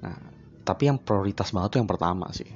Nah 0.03 0.17
tapi 0.67 0.91
yang 0.91 0.99
prioritas 0.99 1.55
banget 1.55 1.77
tuh 1.77 1.79
yang 1.79 1.89
pertama 1.89 2.27
sih. 2.35 2.49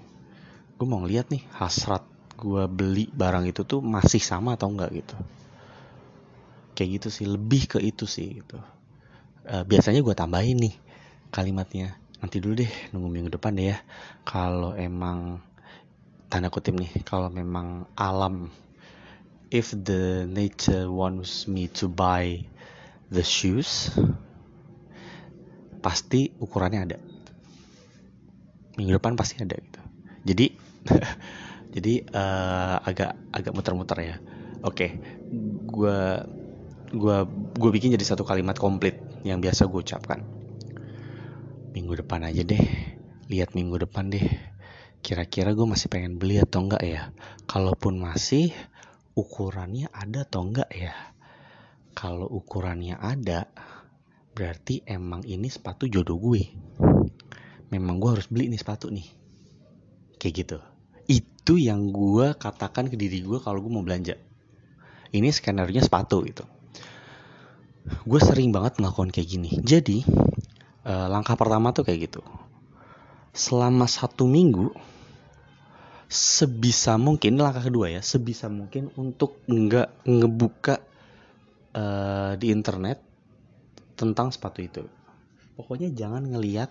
Gue 0.76 0.88
mau 0.90 1.00
ngeliat 1.00 1.32
nih 1.32 1.46
hasrat 1.56 2.04
gue 2.36 2.66
beli 2.66 3.08
barang 3.14 3.46
itu 3.46 3.62
tuh 3.64 3.80
masih 3.80 4.20
sama 4.20 4.58
atau 4.58 4.74
enggak 4.74 4.92
gitu. 4.92 5.16
Kayak 6.74 6.90
gitu 7.00 7.08
sih 7.14 7.26
lebih 7.30 7.70
ke 7.72 7.80
itu 7.80 8.10
sih 8.10 8.42
gitu. 8.42 8.58
E, 9.46 9.62
biasanya 9.64 10.02
gue 10.02 10.16
tambahin 10.18 10.58
nih 10.58 10.76
kalimatnya. 11.30 12.02
Nanti 12.20 12.42
dulu 12.42 12.58
deh 12.58 12.72
nunggu 12.92 13.08
minggu 13.08 13.30
depan 13.38 13.54
deh 13.54 13.72
ya. 13.72 13.78
Kalau 14.26 14.74
emang 14.74 15.40
tanda 16.32 16.48
kutip 16.48 16.80
nih 16.80 17.04
kalau 17.04 17.28
memang 17.28 17.92
alam 18.00 18.48
if 19.52 19.76
the 19.76 20.24
nature 20.32 20.88
wants 20.88 21.44
me 21.44 21.68
to 21.68 21.92
buy 21.92 22.40
the 23.12 23.20
shoes 23.20 23.92
pasti 25.84 26.32
ukurannya 26.40 26.80
ada. 26.88 26.98
Minggu 28.80 28.96
depan 28.96 29.20
pasti 29.20 29.44
ada 29.44 29.60
gitu. 29.60 29.82
Jadi 30.24 30.46
jadi 31.76 31.94
uh, 32.16 32.80
agak 32.88 33.12
agak 33.36 33.52
muter-muter 33.52 34.00
ya. 34.00 34.16
Oke 34.64 35.04
gue 35.68 36.00
gue 36.96 37.18
gue 37.60 37.70
bikin 37.76 37.92
jadi 37.92 38.08
satu 38.08 38.24
kalimat 38.24 38.56
komplit 38.56 38.96
yang 39.28 39.44
biasa 39.44 39.68
gue 39.68 39.84
ucapkan. 39.84 40.24
Minggu 41.76 42.00
depan 42.00 42.24
aja 42.24 42.40
deh. 42.48 42.64
Lihat 43.28 43.52
minggu 43.52 43.84
depan 43.84 44.08
deh 44.08 44.51
kira-kira 45.02 45.58
gue 45.58 45.66
masih 45.66 45.90
pengen 45.90 46.22
beli 46.22 46.38
atau 46.38 46.66
enggak 46.66 46.86
ya? 46.86 47.10
Kalaupun 47.50 47.98
masih 47.98 48.54
ukurannya 49.18 49.90
ada 49.90 50.24
atau 50.24 50.46
enggak 50.46 50.70
ya? 50.70 50.94
Kalau 51.92 52.30
ukurannya 52.30 52.96
ada 53.02 53.50
berarti 54.32 54.86
emang 54.88 55.28
ini 55.28 55.52
sepatu 55.52 55.90
jodoh 55.90 56.22
gue. 56.22 56.48
Memang 57.74 58.00
gue 58.00 58.10
harus 58.16 58.30
beli 58.32 58.48
nih 58.48 58.62
sepatu 58.62 58.88
nih. 58.94 59.08
Kayak 60.22 60.34
gitu. 60.46 60.58
Itu 61.10 61.58
yang 61.58 61.92
gue 61.92 62.38
katakan 62.38 62.88
ke 62.88 62.96
diri 62.96 63.26
gue 63.26 63.42
kalau 63.44 63.60
gue 63.60 63.72
mau 63.74 63.84
belanja. 63.84 64.16
Ini 65.12 65.28
skenario 65.34 65.84
sepatu 65.84 66.24
gitu. 66.24 66.48
Gue 68.06 68.20
sering 68.22 68.54
banget 68.54 68.80
melakukan 68.80 69.12
kayak 69.12 69.28
gini. 69.28 69.52
Jadi 69.60 70.06
uh, 70.86 71.08
langkah 71.12 71.36
pertama 71.36 71.76
tuh 71.76 71.84
kayak 71.84 72.08
gitu. 72.08 72.22
Selama 73.36 73.90
satu 73.90 74.28
minggu 74.28 74.72
sebisa 76.12 77.00
mungkin 77.00 77.40
langkah 77.40 77.64
kedua 77.72 77.88
ya 77.88 78.04
sebisa 78.04 78.52
mungkin 78.52 78.92
untuk 79.00 79.40
nggak 79.48 80.04
ngebuka 80.04 80.76
uh, 81.72 82.36
di 82.36 82.52
internet 82.52 83.00
tentang 83.96 84.36
sepatu 84.36 84.60
itu. 84.60 84.84
Pokoknya 85.56 85.88
jangan 85.96 86.28
ngeliat 86.28 86.68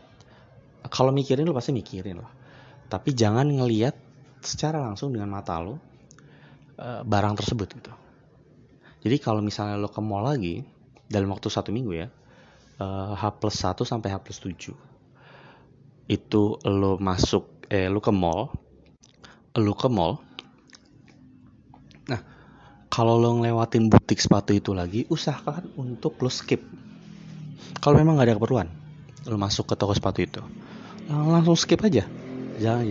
kalau 0.92 1.08
mikirin 1.08 1.48
lo 1.48 1.56
pasti 1.56 1.72
mikirin 1.72 2.20
lah. 2.20 2.28
Tapi 2.92 3.16
jangan 3.16 3.48
ngeliat 3.48 3.96
secara 4.44 4.84
langsung 4.84 5.16
dengan 5.16 5.32
mata 5.32 5.56
lo 5.56 5.80
uh, 6.76 7.00
barang 7.00 7.34
tersebut 7.40 7.68
gitu. 7.80 7.92
Jadi 9.00 9.16
kalau 9.24 9.40
misalnya 9.40 9.80
lo 9.80 9.88
ke 9.88 10.04
mall 10.04 10.28
lagi 10.28 10.60
dalam 11.08 11.32
waktu 11.32 11.48
satu 11.48 11.72
minggu 11.72 11.96
ya 11.96 12.12
uh, 12.76 13.16
H 13.16 13.40
plus 13.40 13.56
1 13.56 13.72
sampai 13.88 14.12
H 14.12 14.20
plus 14.20 14.36
7 14.44 14.76
itu 16.12 16.42
lo 16.60 17.00
masuk 17.00 17.64
eh 17.72 17.88
lo 17.88 18.04
ke 18.04 18.12
mall 18.12 18.52
lo 19.58 19.74
ke 19.74 19.88
mall 19.90 20.22
nah 22.06 22.20
kalau 22.90 23.18
lo 23.18 23.38
ngelewatin 23.38 23.86
butik 23.86 24.18
sepatu 24.18 24.50
itu 24.50 24.74
lagi 24.74 25.06
usahakan 25.06 25.70
untuk 25.78 26.18
lo 26.18 26.26
skip. 26.26 26.58
Kalau 27.78 27.94
memang 27.94 28.18
nggak 28.18 28.26
ada 28.26 28.36
keperluan 28.36 28.68
lo 29.30 29.36
masuk 29.38 29.70
ke 29.70 29.74
toko 29.78 29.94
sepatu 29.94 30.26
itu. 30.26 30.42
Langsung 31.06 31.54
skip 31.54 31.78
aja. 31.86 32.02
Jangan 32.58 32.82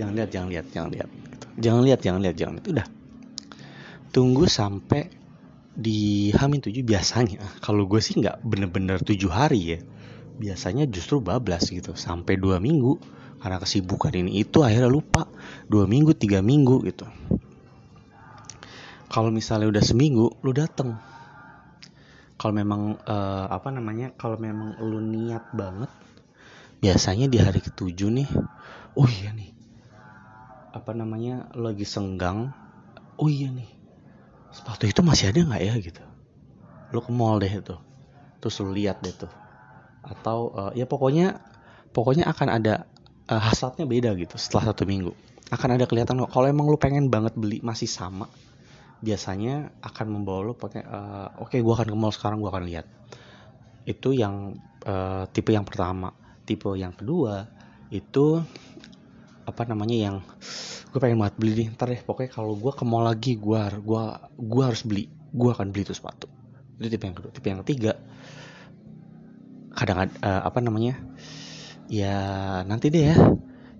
jangan 0.00 0.12
lihat 0.16 0.28
jangan 0.32 0.48
lihat 0.48 0.66
jangan 0.72 0.90
lihat 0.90 1.08
gitu. 1.12 1.46
jangan 1.60 1.82
lihat 1.84 2.00
jangan 2.00 2.20
lihat 2.24 2.36
jangan 2.40 2.54
lihat 2.56 2.66
udah. 2.72 2.86
Tunggu 4.16 4.48
sampai 4.48 5.12
di 5.74 6.30
Hamin 6.32 6.62
tujuh 6.62 6.86
biasanya 6.86 7.42
kalau 7.58 7.84
gue 7.84 7.98
sih 7.98 8.16
nggak 8.22 8.46
bener-bener 8.46 9.02
tujuh 9.02 9.26
hari 9.26 9.76
ya 9.76 9.78
biasanya 10.38 10.86
justru 10.86 11.18
bablas 11.18 11.66
gitu 11.66 11.98
sampai 11.98 12.38
dua 12.38 12.62
minggu 12.62 12.94
karena 13.44 13.60
kesibukan 13.60 14.08
ini 14.16 14.40
itu 14.40 14.64
akhirnya 14.64 14.88
lupa. 14.88 15.28
Dua 15.68 15.84
minggu 15.84 16.16
tiga 16.16 16.40
minggu 16.40 16.80
gitu. 16.88 17.04
Kalau 19.12 19.28
misalnya 19.28 19.68
udah 19.68 19.84
seminggu 19.84 20.40
lu 20.40 20.56
dateng. 20.56 20.96
Kalau 22.40 22.56
memang 22.56 22.96
uh, 23.04 23.46
apa 23.52 23.68
namanya 23.68 24.16
kalau 24.16 24.40
memang 24.40 24.80
lu 24.80 25.04
niat 25.04 25.52
banget 25.52 25.92
biasanya 26.80 27.28
di 27.28 27.40
hari 27.40 27.64
ketujuh 27.64 28.12
nih 28.12 28.28
oh 28.92 29.08
iya 29.08 29.32
nih 29.32 29.56
apa 30.76 30.92
namanya 30.92 31.48
lagi 31.56 31.88
senggang 31.88 32.52
oh 33.16 33.32
iya 33.32 33.48
nih 33.48 33.70
sepatu 34.52 34.84
itu 34.84 35.00
masih 35.00 35.32
ada 35.32 35.40
nggak 35.40 35.62
ya 35.64 35.74
gitu. 35.80 36.04
Lo 36.92 37.00
ke 37.00 37.12
mall 37.12 37.40
deh 37.40 37.48
itu 37.48 37.76
terus 38.40 38.56
lo 38.60 38.72
lihat 38.72 39.00
deh 39.00 39.14
tuh. 39.14 39.32
Atau 40.04 40.52
uh, 40.52 40.72
ya 40.76 40.84
pokoknya 40.84 41.40
pokoknya 41.96 42.28
akan 42.28 42.48
ada 42.50 42.84
uh, 43.30 43.42
hasratnya 43.42 43.88
beda 43.88 44.12
gitu 44.18 44.36
setelah 44.36 44.72
satu 44.72 44.84
minggu. 44.84 45.12
Akan 45.52 45.72
ada 45.76 45.84
kelihatan 45.84 46.24
kalau 46.28 46.46
emang 46.48 46.66
lo 46.68 46.80
pengen 46.80 47.12
banget 47.12 47.36
beli 47.36 47.60
masih 47.60 47.88
sama 47.88 48.28
biasanya 49.04 49.68
akan 49.84 50.06
membawa 50.08 50.40
lo 50.40 50.52
pakai 50.56 50.80
uh, 50.80 51.36
oke 51.44 51.52
okay, 51.52 51.60
gue 51.60 51.72
akan 51.72 51.92
ke 51.92 51.96
mall 51.96 52.12
sekarang 52.12 52.40
gue 52.40 52.50
akan 52.50 52.64
lihat. 52.64 52.86
Itu 53.84 54.16
yang 54.16 54.56
uh, 54.88 55.28
tipe 55.28 55.52
yang 55.52 55.68
pertama. 55.68 56.12
Tipe 56.44 56.72
yang 56.76 56.96
kedua 56.96 57.44
itu 57.92 58.40
apa 59.44 59.62
namanya 59.68 59.96
yang 59.96 60.16
gue 60.88 60.98
pengen 61.00 61.20
banget 61.20 61.36
beli 61.36 61.52
nih 61.52 61.68
ntar 61.76 61.92
deh 61.92 62.00
pokoknya 62.00 62.32
kalau 62.32 62.56
gue 62.56 62.72
ke 62.72 62.84
mall 62.88 63.04
lagi 63.04 63.36
gue 63.36 63.60
gua 63.84 64.30
gua 64.40 64.62
harus 64.72 64.86
beli 64.88 65.04
gue 65.36 65.50
akan 65.52 65.68
beli 65.68 65.84
tuh 65.84 65.96
sepatu. 65.96 66.26
Itu 66.80 66.88
tipe 66.88 67.04
yang 67.04 67.16
kedua. 67.16 67.30
Tipe 67.30 67.46
yang 67.52 67.60
ketiga 67.62 67.92
kadang 69.74 70.06
uh, 70.06 70.42
apa 70.46 70.62
namanya 70.62 70.94
ya 71.88 72.16
nanti 72.64 72.88
deh 72.88 73.04
ya. 73.12 73.16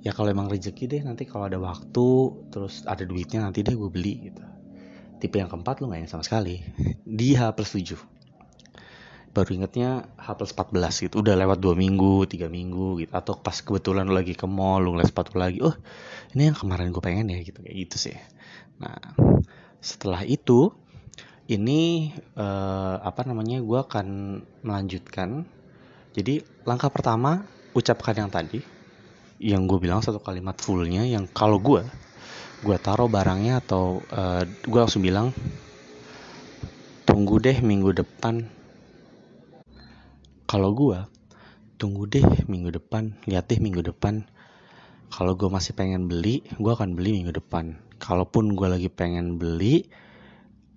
Ya 0.05 0.13
kalau 0.13 0.29
emang 0.29 0.53
rezeki 0.53 0.85
deh 0.85 1.01
nanti 1.01 1.25
kalau 1.25 1.49
ada 1.49 1.57
waktu 1.57 2.09
terus 2.53 2.85
ada 2.85 3.09
duitnya 3.09 3.41
nanti 3.41 3.65
deh 3.65 3.73
gue 3.73 3.89
beli 3.89 4.29
gitu. 4.29 4.45
Tipe 5.17 5.41
yang 5.41 5.49
keempat 5.49 5.81
lu 5.81 5.89
nggak 5.89 6.05
ingat 6.05 6.13
sama 6.13 6.25
sekali. 6.25 6.61
Di 7.05 7.33
H 7.33 7.57
plus 7.57 7.73
7 7.73 8.15
baru 9.35 9.51
ingetnya 9.51 10.07
H 10.15 10.27
plus 10.39 10.55
14 10.55 11.11
gitu. 11.11 11.15
Udah 11.25 11.35
lewat 11.35 11.59
dua 11.59 11.75
minggu 11.75 12.29
tiga 12.31 12.47
minggu 12.47 13.03
gitu. 13.03 13.11
Atau 13.11 13.41
pas 13.41 13.57
kebetulan 13.59 14.07
lu 14.07 14.15
lagi 14.15 14.37
ke 14.37 14.47
mall 14.47 14.85
lu 14.85 14.95
ngeliat 14.95 15.11
sepatu 15.11 15.35
lagi 15.35 15.59
oh 15.65 15.75
ini 16.37 16.53
yang 16.53 16.57
kemarin 16.57 16.95
gue 16.95 17.03
pengen 17.03 17.33
ya 17.33 17.41
gitu. 17.43 17.65
Kayak 17.65 17.77
gitu 17.89 17.97
sih. 18.11 18.17
Nah 18.79 19.01
setelah 19.81 20.23
itu 20.29 20.71
ini 21.49 22.13
uh, 22.37 23.01
apa 23.01 23.25
namanya 23.25 23.61
gue 23.65 23.79
akan 23.81 24.07
melanjutkan. 24.65 25.49
Jadi 26.15 26.45
langkah 26.69 26.93
pertama 26.95 27.54
ucapkan 27.75 28.15
yang 28.15 28.31
tadi? 28.31 28.63
Yang 29.43 29.63
gue 29.67 29.79
bilang 29.91 30.01
satu 30.01 30.23
kalimat 30.23 30.55
fullnya 30.63 31.03
yang 31.05 31.27
kalau 31.27 31.59
gue 31.59 31.83
gue 32.65 32.77
taruh 32.81 33.11
barangnya 33.13 33.61
atau 33.61 34.01
uh, 34.09 34.41
eh, 34.41 34.43
gue 34.47 34.81
langsung 34.81 35.05
bilang 35.05 35.35
tunggu 37.05 37.43
deh 37.43 37.61
minggu 37.61 37.93
depan. 37.93 38.47
Kalau 40.49 40.71
gue 40.73 40.99
tunggu 41.77 42.07
deh 42.07 42.25
minggu 42.47 42.71
depan 42.73 43.13
lihat 43.29 43.51
deh 43.51 43.59
minggu 43.61 43.85
depan. 43.85 44.25
Kalau 45.11 45.37
gue 45.37 45.51
masih 45.51 45.77
pengen 45.77 46.07
beli 46.09 46.47
gue 46.57 46.73
akan 46.73 46.95
beli 46.97 47.21
minggu 47.21 47.37
depan. 47.37 47.77
Kalaupun 47.99 48.55
gue 48.57 48.71
lagi 48.71 48.89
pengen 48.89 49.37
beli 49.37 49.85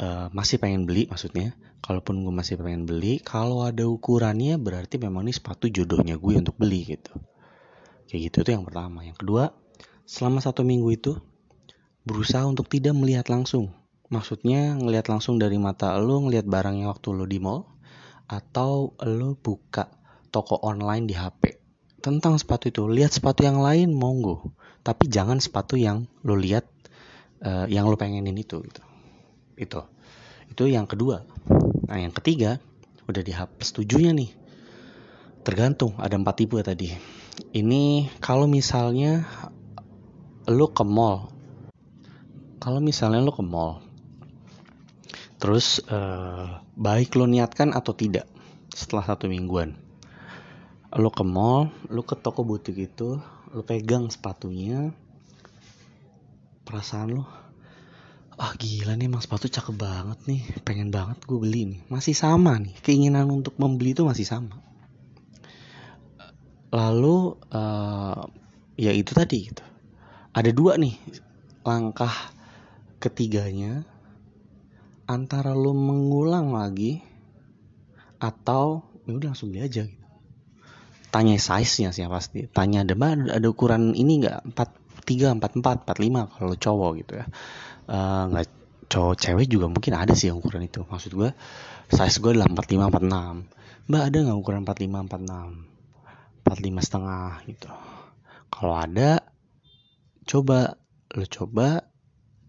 uh, 0.02 0.28
masih 0.34 0.58
pengen 0.62 0.86
beli 0.90 1.06
maksudnya 1.10 1.54
kalaupun 1.86 2.22
gue 2.26 2.34
masih 2.34 2.58
pengen 2.58 2.86
beli 2.90 3.22
kalau 3.22 3.64
ada 3.66 3.86
ukurannya 3.86 4.58
berarti 4.58 4.98
memang 4.98 5.30
ini 5.30 5.34
sepatu 5.34 5.70
jodohnya 5.70 6.18
gue 6.18 6.34
untuk 6.38 6.58
beli 6.58 6.98
gitu 6.98 7.14
kayak 8.08 8.32
gitu 8.32 8.38
itu 8.44 8.52
yang 8.56 8.66
pertama 8.66 9.04
yang 9.04 9.18
kedua 9.18 9.54
selama 10.08 10.40
satu 10.40 10.64
minggu 10.64 10.90
itu 10.96 11.12
berusaha 12.08 12.48
untuk 12.48 12.72
tidak 12.72 12.96
melihat 12.96 13.28
langsung. 13.28 13.76
Maksudnya 14.08 14.80
ngelihat 14.80 15.12
langsung 15.12 15.36
dari 15.36 15.60
mata 15.60 16.00
lo 16.00 16.24
ngelihat 16.24 16.48
barangnya 16.48 16.88
waktu 16.88 17.12
lo 17.12 17.28
di 17.28 17.44
mall 17.44 17.68
atau 18.32 18.96
lo 19.04 19.36
buka 19.36 19.92
toko 20.32 20.56
online 20.64 21.04
di 21.04 21.16
HP 21.20 21.60
tentang 22.00 22.40
sepatu 22.40 22.72
itu. 22.72 22.88
Lihat 22.88 23.20
sepatu 23.20 23.44
yang 23.44 23.60
lain 23.60 23.92
monggo, 23.92 24.56
tapi 24.88 25.12
jangan 25.12 25.44
sepatu 25.44 25.76
yang 25.76 26.08
lo 26.24 26.40
lihat 26.40 26.64
uh, 27.44 27.68
yang 27.68 27.92
lo 27.92 28.00
pengenin 28.00 28.40
itu 28.40 28.64
gitu. 28.64 28.87
Itu. 29.58 29.84
Itu 30.48 30.70
yang 30.70 30.88
kedua. 30.88 31.26
Nah, 31.90 31.98
yang 31.98 32.16
ketiga 32.16 32.62
udah 33.10 33.22
di 33.26 33.34
HP 33.36 33.58
setujunya 33.66 34.14
nih. 34.16 34.32
Tergantung, 35.44 35.98
ada 36.00 36.16
empat 36.16 36.46
tipe 36.46 36.60
tadi. 36.64 36.94
Ini 37.52 38.08
kalau 38.22 38.46
misalnya 38.46 39.26
lo 40.48 40.72
ke 40.72 40.88
mall 40.88 41.28
kalau 42.64 42.80
misalnya 42.80 43.20
lo 43.20 43.36
ke 43.36 43.44
mall 43.44 43.84
terus 45.44 45.84
uh, 45.92 46.64
baik 46.80 47.20
lo 47.20 47.28
niatkan 47.28 47.76
atau 47.76 47.92
tidak 47.92 48.24
setelah 48.72 49.04
satu 49.04 49.28
mingguan 49.28 49.76
lo 50.96 51.12
ke 51.12 51.28
mall 51.28 51.68
lo 51.92 52.00
ke 52.08 52.16
toko 52.16 52.48
butik 52.48 52.80
itu 52.80 53.20
lo 53.52 53.62
pegang 53.68 54.08
sepatunya 54.08 54.96
perasaan 56.64 57.20
lo 57.20 57.28
ah 58.38 58.54
gila 58.54 58.94
nih 58.94 59.10
emang 59.10 59.22
sepatu 59.26 59.50
cakep 59.50 59.76
banget 59.76 60.20
nih 60.30 60.42
pengen 60.62 60.94
banget 60.94 61.18
gue 61.26 61.38
beli 61.42 61.62
nih 61.78 61.82
masih 61.90 62.14
sama 62.14 62.62
nih 62.62 62.74
keinginan 62.86 63.30
untuk 63.34 63.58
membeli 63.58 63.98
itu 63.98 64.06
masih 64.06 64.30
sama 64.30 64.62
lalu 66.70 67.34
uh, 67.50 68.30
ya 68.78 68.94
itu 68.94 69.12
tadi 69.18 69.50
gitu 69.50 69.66
ada 70.38 70.50
dua 70.54 70.78
nih 70.78 70.94
langkah 71.66 72.14
ketiganya 73.02 73.84
antara 75.08 75.56
lo 75.56 75.72
mengulang 75.72 76.52
lagi 76.52 77.00
atau 78.20 78.84
ya 79.08 79.16
udah 79.16 79.28
langsung 79.32 79.50
beli 79.56 79.64
aja 79.64 79.88
gitu. 79.88 80.06
Tanya 81.08 81.40
size-nya 81.40 81.96
sih 81.96 82.04
ya 82.04 82.12
pasti. 82.12 82.46
Tanya 82.52 82.84
ada 82.84 82.94
ada 83.32 83.48
ukuran 83.48 83.96
ini 83.96 84.20
enggak? 84.22 84.44
43, 85.08 85.40
44, 85.40 85.88
45 85.88 86.36
kalau 86.36 86.54
cowok 86.60 86.92
gitu 87.00 87.14
ya. 87.24 87.26
Uh, 87.88 88.24
nggak 88.32 88.48
cowok 88.92 89.16
cewek 89.20 89.48
juga 89.48 89.72
mungkin 89.72 89.96
ada 89.96 90.14
sih 90.14 90.30
yang 90.32 90.44
ukuran 90.44 90.68
itu. 90.68 90.84
Maksud 90.84 91.12
gue 91.16 91.30
size 91.92 92.20
gue 92.20 92.32
adalah 92.36 92.52
45, 92.52 92.92
46. 92.94 93.88
Mbak 93.88 94.04
ada 94.04 94.18
nggak 94.28 94.38
ukuran 94.38 94.64
45, 94.68 95.08
46? 95.08 95.68
45 96.44 96.88
setengah 96.88 97.32
gitu. 97.48 97.72
Kalau 98.48 98.76
ada, 98.76 99.20
coba 100.28 100.76
lo 101.16 101.24
coba 101.24 101.88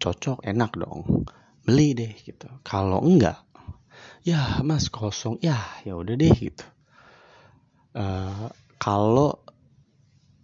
cocok 0.03 0.43
enak 0.43 0.75
dong 0.75 1.23
beli 1.63 1.95
deh 1.95 2.11
gitu 2.11 2.47
kalau 2.67 2.99
enggak 2.99 3.39
ya 4.27 4.59
mas 4.67 4.91
kosong 4.91 5.39
ya 5.39 5.59
ya 5.87 5.95
udah 5.95 6.15
deh 6.19 6.33
gitu 6.35 6.67
uh, 7.95 8.51
kalau 8.75 9.39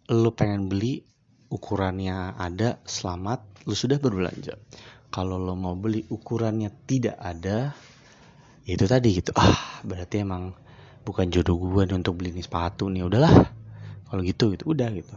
lu 0.07 0.31
pengen 0.31 0.71
beli 0.71 1.03
ukurannya 1.49 2.33
ada 2.35 2.81
selamat 2.85 3.65
lu 3.69 3.75
sudah 3.77 3.97
berbelanja. 4.01 4.57
Kalau 5.13 5.37
lo 5.39 5.53
mau 5.55 5.77
beli 5.77 6.03
ukurannya 6.09 6.69
tidak 6.85 7.17
ada 7.17 7.71
ya 8.65 8.71
itu 8.73 8.85
tadi 8.85 9.09
gitu. 9.15 9.31
Ah 9.37 9.81
berarti 9.85 10.25
emang 10.25 10.53
bukan 11.05 11.29
jodoh 11.29 11.57
gue 11.57 11.85
untuk 11.93 12.17
beli 12.17 12.33
ini 12.33 12.43
sepatu 12.43 12.89
nih. 12.89 13.05
Udahlah 13.05 13.35
kalau 14.09 14.21
gitu 14.25 14.53
gitu 14.53 14.73
udah 14.73 14.89
gitu. 14.93 15.15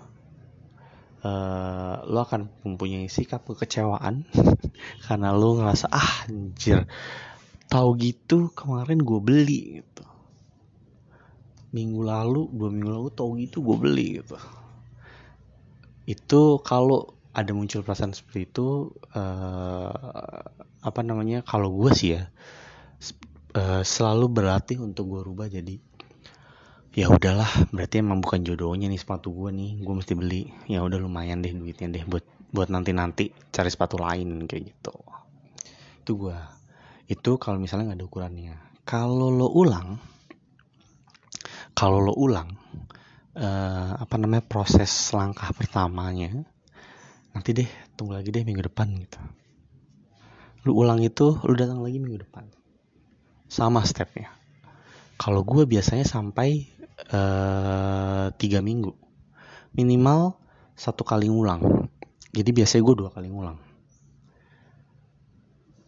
Uh, 1.18 1.98
lo 2.06 2.22
akan 2.22 2.46
mempunyai 2.62 3.10
sikap 3.10 3.42
kekecewaan 3.42 4.22
karena 5.10 5.34
lo 5.34 5.58
ngerasa 5.58 5.90
ah 5.90 6.30
anjir 6.30 6.86
tahu 7.66 7.98
gitu 7.98 8.54
kemarin 8.54 9.02
gue 9.02 9.20
beli 9.20 9.82
gitu. 9.82 10.04
Minggu 11.74 12.00
lalu 12.00 12.48
dua 12.54 12.70
minggu 12.70 12.90
lalu 12.94 13.10
tahu 13.12 13.34
gitu 13.42 13.60
gue 13.60 13.76
beli 13.76 14.22
gitu 14.22 14.38
itu 16.08 16.64
kalau 16.64 17.12
ada 17.36 17.52
muncul 17.52 17.84
perasaan 17.84 18.16
seperti 18.16 18.48
itu 18.48 18.96
uh, 19.12 19.92
apa 20.80 21.00
namanya 21.04 21.44
kalau 21.44 21.68
gue 21.76 21.92
sih 21.92 22.16
ya 22.16 22.32
uh, 23.54 23.84
selalu 23.84 24.32
berlatih 24.32 24.80
untuk 24.80 25.12
gue 25.12 25.20
rubah 25.20 25.52
jadi 25.52 25.76
ya 26.98 27.06
udahlah 27.14 27.46
berarti 27.70 28.02
emang 28.02 28.18
bukan 28.18 28.42
jodohnya 28.42 28.90
nih 28.90 28.98
sepatu 28.98 29.30
gue 29.30 29.54
nih 29.54 29.78
gue 29.78 29.94
mesti 29.94 30.18
beli. 30.18 30.50
Ya 30.66 30.82
udah 30.82 30.98
lumayan 30.98 31.38
deh 31.38 31.54
duitnya 31.54 31.86
deh 31.94 32.02
buat 32.02 32.26
buat 32.50 32.72
nanti 32.74 32.90
nanti 32.90 33.30
cari 33.54 33.70
sepatu 33.70 34.02
lain 34.02 34.50
kayak 34.50 34.74
gitu. 34.74 34.96
Itu 36.02 36.12
gue 36.18 36.38
itu 37.06 37.30
kalau 37.38 37.62
misalnya 37.62 37.94
nggak 37.94 38.02
ada 38.02 38.08
ukurannya. 38.10 38.54
Kalau 38.82 39.30
lo 39.30 39.46
ulang 39.54 40.02
kalau 41.78 42.02
lo 42.02 42.18
ulang 42.18 42.57
uh, 43.38 43.92
apa 44.02 44.14
namanya 44.18 44.42
proses 44.44 44.90
langkah 45.14 45.48
pertamanya. 45.54 46.42
Nanti 47.32 47.54
deh 47.54 47.70
tunggu 47.94 48.18
lagi 48.18 48.34
deh 48.34 48.42
minggu 48.42 48.66
depan 48.66 48.90
gitu. 48.98 49.18
Lu 50.66 50.74
ulang 50.74 50.98
itu 51.00 51.38
lu 51.46 51.54
datang 51.54 51.80
lagi 51.80 52.02
minggu 52.02 52.18
depan. 52.26 52.50
Sama 53.46 53.86
stepnya. 53.86 54.34
Kalau 55.18 55.42
gue 55.46 55.64
biasanya 55.64 56.04
sampai 56.04 56.66
uh, 57.14 58.30
tiga 58.34 58.58
minggu. 58.58 58.92
Minimal 59.74 60.34
satu 60.74 61.06
kali 61.06 61.30
ngulang. 61.30 61.90
Jadi 62.34 62.50
biasanya 62.52 62.82
gue 62.84 62.96
dua 63.06 63.10
kali 63.14 63.30
ngulang. 63.30 63.58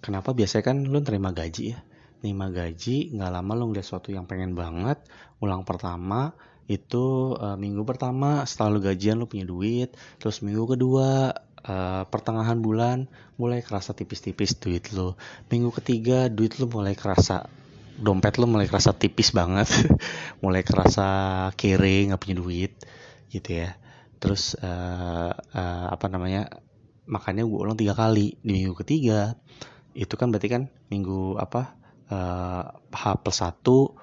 Kenapa? 0.00 0.32
Biasanya 0.32 0.64
kan 0.64 0.76
lo 0.88 0.98
terima 1.04 1.30
gaji 1.30 1.76
ya. 1.76 1.78
Terima 2.20 2.52
gaji 2.52 3.16
nggak 3.16 3.30
lama 3.32 3.52
lo 3.56 3.64
ngeliat 3.70 3.86
sesuatu 3.86 4.12
yang 4.12 4.28
pengen 4.28 4.52
banget 4.52 5.00
ulang 5.40 5.64
pertama 5.64 6.36
itu 6.70 7.34
uh, 7.34 7.58
minggu 7.58 7.82
pertama 7.82 8.46
setelah 8.46 8.78
lo 8.78 8.80
gajian 8.80 9.18
lo 9.18 9.26
punya 9.26 9.42
duit 9.42 9.90
terus 10.22 10.38
minggu 10.46 10.78
kedua 10.78 11.34
uh, 11.66 12.06
pertengahan 12.06 12.62
bulan 12.62 13.10
mulai 13.34 13.58
kerasa 13.58 13.90
tipis-tipis 13.90 14.54
duit 14.62 14.94
lo 14.94 15.18
minggu 15.50 15.74
ketiga 15.82 16.30
duit 16.30 16.62
lo 16.62 16.70
mulai 16.70 16.94
kerasa 16.94 17.50
dompet 18.00 18.40
lo 18.40 18.46
mulai 18.48 18.70
kerasa 18.70 18.96
tipis 18.96 19.34
banget 19.34 19.68
mulai 20.44 20.62
kerasa 20.62 21.50
kere 21.58 22.08
nggak 22.08 22.20
punya 22.22 22.36
duit 22.40 22.72
gitu 23.30 23.62
ya. 23.64 23.76
Terus 24.20 24.58
uh, 24.60 25.32
uh, 25.32 25.86
apa 25.88 26.06
namanya 26.08 26.48
makanya 27.08 27.46
gue 27.46 27.58
ulang 27.60 27.78
tiga 27.78 27.92
kali 27.96 28.36
di 28.40 28.50
minggu 28.52 28.76
ketiga. 28.80 29.36
Itu 29.92 30.16
kan 30.16 30.32
berarti 30.32 30.48
kan 30.48 30.62
minggu 30.88 31.36
apa 31.36 31.76
uh, 32.10 32.64
H 32.90 33.02
plus 33.20 33.38
satu 33.40 33.96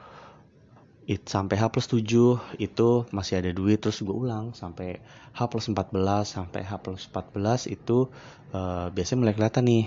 it, 1.07 1.23
sampai 1.23 1.55
H 1.55 1.71
plus 1.71 1.87
7 1.87 2.59
itu 2.59 2.89
masih 3.15 3.39
ada 3.39 3.51
duit 3.55 3.79
terus 3.79 4.03
gue 4.03 4.11
ulang. 4.11 4.51
Sampai 4.51 4.99
H 5.31 5.39
plus 5.47 5.71
14 5.71 5.95
sampai 6.27 6.61
H 6.67 6.83
plus 6.83 7.07
14 7.07 7.71
itu 7.71 8.11
uh, 8.51 8.91
biasanya 8.91 9.19
mulai 9.23 9.33
kelihatan 9.33 9.63
nih 9.65 9.85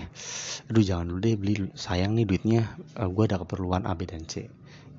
aduh 0.72 0.84
jangan 0.84 1.04
dulu 1.12 1.20
deh 1.20 1.36
beli 1.36 1.54
sayang 1.76 2.16
nih 2.16 2.24
duitnya. 2.24 2.72
Uh, 2.96 3.04
eh, 3.04 3.08
gue 3.12 3.24
ada 3.28 3.36
keperluan 3.44 3.84
A 3.84 3.92
B 3.92 4.08
dan 4.08 4.24
C. 4.24 4.48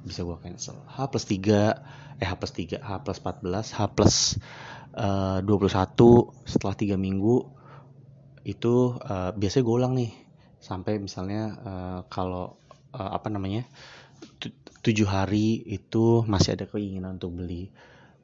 Bisa 0.05 0.21
gue 0.21 0.37
cancel. 0.37 0.77
H 0.85 1.09
plus 1.09 1.25
3 1.25 2.21
eh 2.21 2.27
H 2.29 2.33
plus 2.37 2.53
3 2.53 2.77
H 2.85 2.91
plus 3.01 3.17
14 3.17 3.77
H 3.77 3.79
plus 3.97 4.15
uh, 4.93 5.41
21 5.41 6.45
setelah 6.45 6.75
3 6.77 7.01
minggu 7.01 7.49
itu 8.45 8.97
uh, 9.01 9.33
biasanya 9.33 9.63
gue 9.65 9.75
ulang 9.75 9.93
nih. 9.97 10.13
Sampai 10.61 11.01
misalnya 11.01 11.57
uh, 11.65 11.99
kalau 12.13 12.61
uh, 12.93 13.09
apa 13.17 13.33
namanya 13.33 13.65
tujuh 14.81 15.05
hari 15.05 15.61
itu 15.69 16.25
masih 16.25 16.57
ada 16.57 16.65
keinginan 16.65 17.21
untuk 17.21 17.37
beli. 17.37 17.69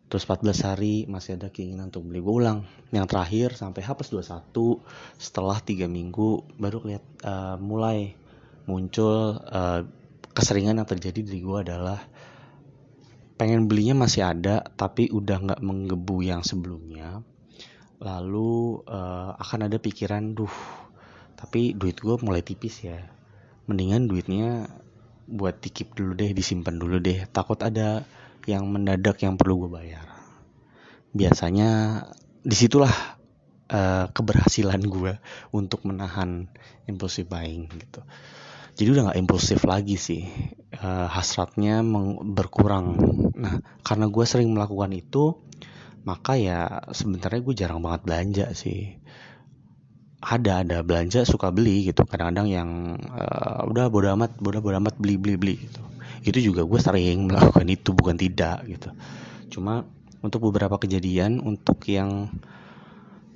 Terus 0.07 0.23
14 0.25 0.67
hari 0.67 0.95
masih 1.05 1.37
ada 1.37 1.53
keinginan 1.53 1.93
untuk 1.93 2.09
beli. 2.09 2.19
Gue 2.23 2.35
ulang. 2.41 2.65
Yang 2.89 3.05
terakhir 3.13 3.47
sampai 3.53 3.81
H 3.85 3.89
plus 3.93 4.09
21 4.09 4.81
setelah 5.21 5.57
tiga 5.61 5.85
minggu 5.85 6.57
baru 6.57 6.81
lihat 6.87 7.05
uh, 7.27 7.55
mulai 7.61 8.17
muncul 8.65 9.37
uh, 9.37 9.85
keseringan 10.33 10.81
yang 10.81 10.89
terjadi 10.89 11.21
di 11.23 11.39
gue 11.43 11.57
adalah 11.61 11.99
pengen 13.37 13.69
belinya 13.69 14.07
masih 14.07 14.25
ada 14.25 14.65
tapi 14.73 15.13
udah 15.13 15.37
nggak 15.43 15.61
menggebu 15.61 16.17
yang 16.25 16.41
sebelumnya. 16.41 17.21
Lalu 18.01 18.81
uh, 18.87 19.37
akan 19.37 19.69
ada 19.69 19.77
pikiran 19.77 20.33
duh 20.33 20.55
tapi 21.37 21.77
duit 21.77 22.01
gue 22.01 22.17
mulai 22.23 22.41
tipis 22.41 22.81
ya. 22.81 22.97
Mendingan 23.67 24.07
duitnya 24.09 24.71
buat 25.27 25.59
dikip 25.59 25.93
dulu 25.93 26.15
deh 26.15 26.31
disimpan 26.31 26.75
dulu 26.79 26.97
deh. 27.03 27.27
Takut 27.29 27.59
ada 27.59 28.07
yang 28.47 28.65
mendadak 28.71 29.19
yang 29.21 29.35
perlu 29.35 29.67
gue 29.67 29.71
bayar. 29.75 30.07
Biasanya 31.11 32.01
di 32.41 32.55
situlah 32.55 32.91
uh, 33.67 34.07
keberhasilan 34.09 34.81
gue 34.87 35.19
untuk 35.51 35.83
menahan 35.83 36.47
impulsif 36.87 37.27
buying 37.27 37.67
gitu. 37.75 38.01
Jadi 38.77 38.87
udah 38.93 39.03
nggak 39.11 39.19
impulsif 39.19 39.67
lagi 39.67 39.99
sih. 39.99 40.23
Uh, 40.71 41.11
hasratnya 41.11 41.83
berkurang. 42.23 42.95
Nah 43.35 43.59
karena 43.83 44.07
gue 44.07 44.25
sering 44.25 44.55
melakukan 44.55 44.95
itu 44.95 45.35
maka 46.07 46.39
ya 46.39 46.87
sebenarnya 46.95 47.43
gue 47.43 47.55
jarang 47.57 47.83
banget 47.83 48.01
belanja 48.07 48.45
sih 48.55 48.95
ada 50.21 50.65
ada 50.65 50.81
belanja 50.81 51.23
suka 51.23 51.53
beli 51.53 51.85
gitu. 51.85 52.03
Kadang-kadang 52.03 52.47
yang 52.49 52.69
uh, 53.13 53.61
udah 53.69 53.89
bodo 53.93 54.09
amat 54.17 54.37
bodo 54.41 54.59
bodo 54.65 54.77
amat 54.81 54.97
beli 54.97 55.15
beli 55.21 55.35
beli 55.37 55.55
gitu. 55.61 55.81
Itu 56.25 56.39
juga 56.41 56.65
gue 56.65 56.79
sering 56.81 57.17
melakukan 57.29 57.67
itu 57.69 57.89
bukan 57.93 58.17
tidak 58.17 58.65
gitu. 58.65 58.89
Cuma 59.53 59.85
untuk 60.25 60.49
beberapa 60.49 60.81
kejadian 60.81 61.39
untuk 61.45 61.85
yang 61.85 62.33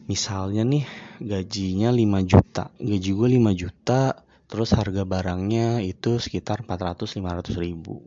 misalnya 0.10 0.66
nih 0.66 0.84
gajinya 1.22 1.94
5 1.94 2.04
juta 2.26 2.74
gaji 2.82 3.10
gue 3.14 3.28
5 3.38 3.54
juta 3.56 4.02
terus 4.52 4.76
harga 4.76 5.08
barangnya 5.08 5.80
itu 5.80 6.20
sekitar 6.20 6.68
400-500 6.68 7.56
ribu. 7.62 8.04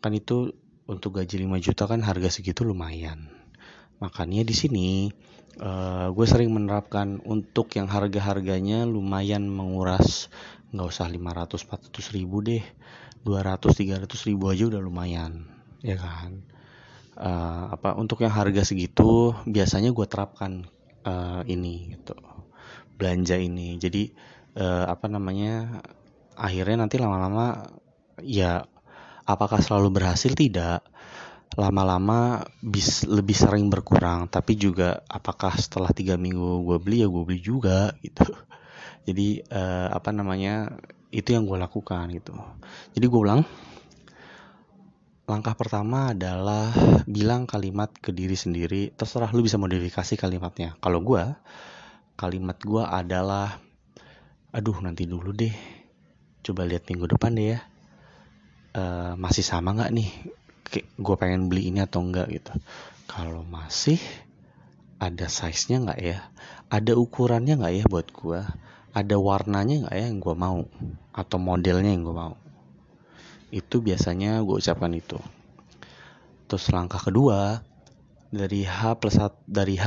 Kan 0.00 0.16
itu 0.16 0.56
untuk 0.88 1.20
gaji 1.20 1.44
5 1.44 1.60
juta 1.60 1.84
kan 1.84 2.00
harga 2.00 2.32
segitu 2.32 2.64
lumayan. 2.64 3.28
Makanya 4.00 4.40
di 4.48 4.56
sini 4.56 5.12
uh, 5.58 6.12
gue 6.14 6.26
sering 6.28 6.54
menerapkan 6.54 7.18
untuk 7.26 7.74
yang 7.74 7.90
harga-harganya 7.90 8.86
lumayan 8.86 9.50
menguras. 9.50 10.30
Nggak 10.70 10.88
usah 10.94 11.06
500 11.10 11.66
400 11.90 12.14
ribu 12.14 12.38
deh. 12.44 12.62
200 13.26 14.06
300 14.06 14.28
ribu 14.32 14.48
aja 14.48 14.64
udah 14.70 14.80
lumayan 14.80 15.44
ya 15.82 15.96
kan? 15.98 16.44
Uh, 17.20 17.76
apa 17.76 17.98
untuk 18.00 18.24
yang 18.24 18.32
harga 18.32 18.64
segitu 18.64 19.36
biasanya 19.44 19.92
gue 19.92 20.06
terapkan 20.06 20.68
uh, 21.04 21.42
ini 21.44 21.96
gitu. 21.96 22.14
Belanja 22.96 23.36
ini. 23.36 23.76
Jadi 23.80 24.12
uh, 24.56 24.86
apa 24.88 25.10
namanya 25.10 25.82
akhirnya 26.38 26.86
nanti 26.86 26.96
lama-lama 26.96 27.68
ya 28.22 28.64
apakah 29.28 29.60
selalu 29.60 30.00
berhasil? 30.00 30.32
Tidak 30.32 30.89
lama-lama 31.58 32.46
bis 32.62 33.02
lebih 33.06 33.34
sering 33.34 33.66
berkurang. 33.72 34.30
Tapi 34.30 34.54
juga 34.54 35.02
apakah 35.10 35.56
setelah 35.58 35.90
tiga 35.90 36.14
minggu 36.14 36.62
gue 36.62 36.78
beli 36.78 37.02
ya 37.02 37.08
gue 37.10 37.22
beli 37.26 37.40
juga 37.42 37.90
gitu. 38.04 38.26
Jadi 39.06 39.42
uh, 39.50 39.90
apa 39.90 40.14
namanya 40.14 40.78
itu 41.10 41.34
yang 41.34 41.46
gue 41.48 41.58
lakukan 41.58 42.06
gitu. 42.14 42.34
Jadi 42.94 43.04
gue 43.06 43.20
ulang. 43.20 43.42
Langkah 45.30 45.54
pertama 45.54 46.10
adalah 46.10 46.74
bilang 47.06 47.46
kalimat 47.46 47.90
ke 47.94 48.10
diri 48.10 48.34
sendiri. 48.34 48.90
Terserah 48.94 49.30
lu 49.30 49.46
bisa 49.46 49.58
modifikasi 49.58 50.18
kalimatnya. 50.18 50.74
Kalau 50.82 51.02
gue 51.02 51.22
kalimat 52.18 52.58
gue 52.58 52.82
adalah 52.82 53.58
aduh 54.50 54.78
nanti 54.82 55.06
dulu 55.06 55.30
deh. 55.30 55.54
Coba 56.42 56.66
lihat 56.66 56.86
minggu 56.90 57.10
depan 57.10 57.34
deh 57.34 57.46
ya. 57.54 57.60
Uh, 58.70 59.18
masih 59.18 59.42
sama 59.42 59.74
nggak 59.74 59.90
nih 59.90 60.10
gue 60.78 61.16
pengen 61.18 61.50
beli 61.50 61.74
ini 61.74 61.82
atau 61.82 62.02
enggak 62.02 62.30
gitu. 62.30 62.54
Kalau 63.10 63.42
masih 63.42 63.98
ada 65.02 65.26
size 65.26 65.70
nya 65.74 65.82
nggak 65.82 66.00
ya? 66.00 66.18
Ada 66.70 66.94
ukurannya 66.94 67.58
nggak 67.58 67.74
ya 67.74 67.84
buat 67.90 68.08
gue 68.14 68.40
ada 68.90 69.16
warnanya 69.18 69.86
nggak 69.86 69.94
ya 69.94 70.04
yang 70.10 70.18
gue 70.18 70.34
mau? 70.34 70.66
Atau 71.14 71.38
modelnya 71.38 71.90
yang 71.94 72.02
gue 72.06 72.16
mau? 72.16 72.34
Itu 73.50 73.82
biasanya 73.82 74.42
gue 74.42 74.56
ucapkan 74.58 74.90
itu. 74.94 75.18
Terus 76.50 76.64
langkah 76.74 76.98
kedua 76.98 77.62
dari 78.30 78.66
H 78.66 78.98
plus 78.98 79.18
dari 79.46 79.78
H 79.78 79.86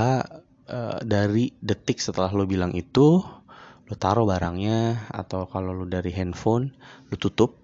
uh, 0.67 1.00
dari 1.04 1.52
detik 1.60 2.00
setelah 2.00 2.32
lo 2.32 2.48
bilang 2.48 2.76
itu 2.76 3.24
lo 3.84 3.96
taruh 4.00 4.24
barangnya 4.24 5.12
atau 5.12 5.48
kalau 5.48 5.76
lo 5.76 5.84
dari 5.88 6.12
handphone 6.15 6.72
lo 7.12 7.15
tutup 7.19 7.60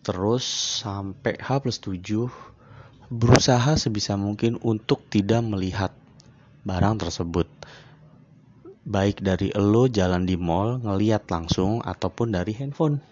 terus 0.00 0.44
sampai 0.80 1.36
H 1.36 1.60
plus 1.60 1.78
7 1.82 2.50
berusaha 3.10 3.74
sebisa 3.74 4.14
mungkin 4.14 4.54
untuk 4.62 5.02
tidak 5.10 5.42
melihat 5.42 5.92
barang 6.62 7.02
tersebut. 7.02 7.50
Baik 8.86 9.20
dari 9.20 9.50
lo 9.58 9.90
jalan 9.90 10.24
di 10.24 10.38
mall 10.38 10.78
ngeliat 10.80 11.26
langsung 11.28 11.82
ataupun 11.82 12.32
dari 12.32 12.54
handphone. 12.56 13.02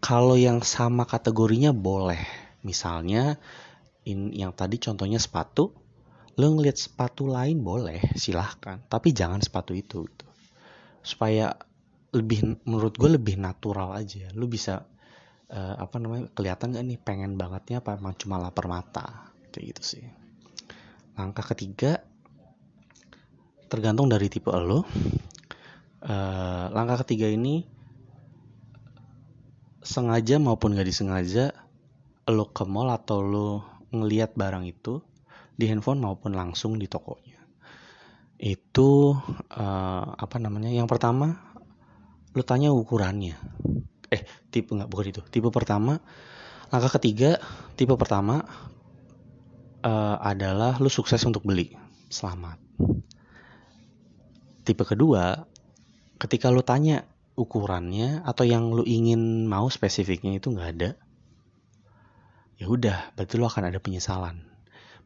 Kalau 0.00 0.34
yang 0.34 0.64
sama 0.64 1.04
kategorinya 1.04 1.76
boleh. 1.76 2.20
Misalnya 2.64 3.36
in, 4.08 4.32
yang 4.32 4.56
tadi 4.56 4.80
contohnya 4.80 5.20
sepatu 5.20 5.72
lo 6.40 6.46
ngeliat 6.56 6.80
sepatu 6.80 7.28
lain 7.28 7.60
boleh 7.60 8.00
silahkan. 8.16 8.80
Tapi 8.88 9.12
jangan 9.12 9.44
sepatu 9.44 9.76
itu 9.76 10.08
gitu. 10.08 10.26
supaya 11.00 11.56
lebih 12.12 12.60
menurut 12.68 12.96
gue 12.96 13.16
lebih 13.16 13.40
natural 13.40 13.96
aja. 13.96 14.28
Lo 14.36 14.44
bisa 14.48 14.84
uh, 15.50 15.74
apa 15.78 15.98
namanya 15.98 16.30
kelihatan 16.32 16.72
gak 16.72 16.86
nih 16.86 16.98
pengen 16.98 17.34
bangetnya 17.34 17.82
apa 17.82 17.98
emang 17.98 18.14
cuma 18.16 18.38
lapar 18.38 18.70
mata? 18.70 19.30
Kayak 19.50 19.76
gitu 19.76 19.82
sih. 19.98 20.04
Langkah 21.18 21.44
ketiga 21.52 22.00
tergantung 23.70 24.10
dari 24.10 24.30
tipe 24.30 24.50
lo. 24.50 24.86
Uh, 26.00 26.72
langkah 26.72 27.04
ketiga 27.04 27.28
ini 27.28 27.66
sengaja 29.84 30.38
maupun 30.38 30.78
gak 30.78 30.88
disengaja 30.88 31.52
lo 32.30 32.46
ke 32.54 32.62
mall 32.62 32.88
atau 32.94 33.18
lo 33.20 33.48
ngeliat 33.90 34.38
barang 34.38 34.64
itu 34.70 35.02
di 35.58 35.66
handphone 35.66 35.98
maupun 35.98 36.32
langsung 36.32 36.78
di 36.78 36.86
tokonya. 36.86 37.42
Itu 38.40 39.12
uh, 39.52 40.04
apa 40.14 40.36
namanya 40.40 40.72
yang 40.72 40.86
pertama 40.86 41.36
lo 42.30 42.42
tanya 42.46 42.70
ukurannya 42.70 43.34
eh 44.10 44.22
tipe 44.50 44.74
nggak 44.74 44.90
bukan 44.90 45.06
itu. 45.14 45.22
Tipe 45.30 45.48
pertama 45.54 46.02
langkah 46.70 46.98
ketiga 46.98 47.38
tipe 47.74 47.94
pertama 47.94 48.42
uh, 49.86 50.16
adalah 50.20 50.76
lu 50.82 50.90
sukses 50.90 51.22
untuk 51.24 51.46
beli. 51.46 51.74
Selamat. 52.10 52.58
Tipe 54.66 54.82
kedua 54.82 55.46
ketika 56.20 56.52
lu 56.52 56.60
tanya 56.60 57.06
ukurannya 57.38 58.26
atau 58.26 58.44
yang 58.44 58.74
lu 58.74 58.84
ingin 58.84 59.48
mau 59.48 59.70
spesifiknya 59.72 60.36
itu 60.36 60.52
nggak 60.52 60.70
ada 60.76 60.90
ya 62.60 62.68
udah 62.68 63.16
berarti 63.16 63.34
lu 63.40 63.48
akan 63.48 63.72
ada 63.72 63.80
penyesalan. 63.80 64.44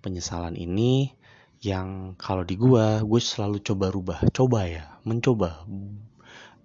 Penyesalan 0.03 0.59
ini 0.59 1.15
yang 1.63 2.19
kalau 2.21 2.43
di 2.45 2.59
gua 2.59 3.01
gue 3.07 3.21
selalu 3.23 3.63
coba 3.63 3.87
rubah. 3.95 4.19
Coba 4.35 4.67
ya 4.67 4.99
mencoba 5.07 5.63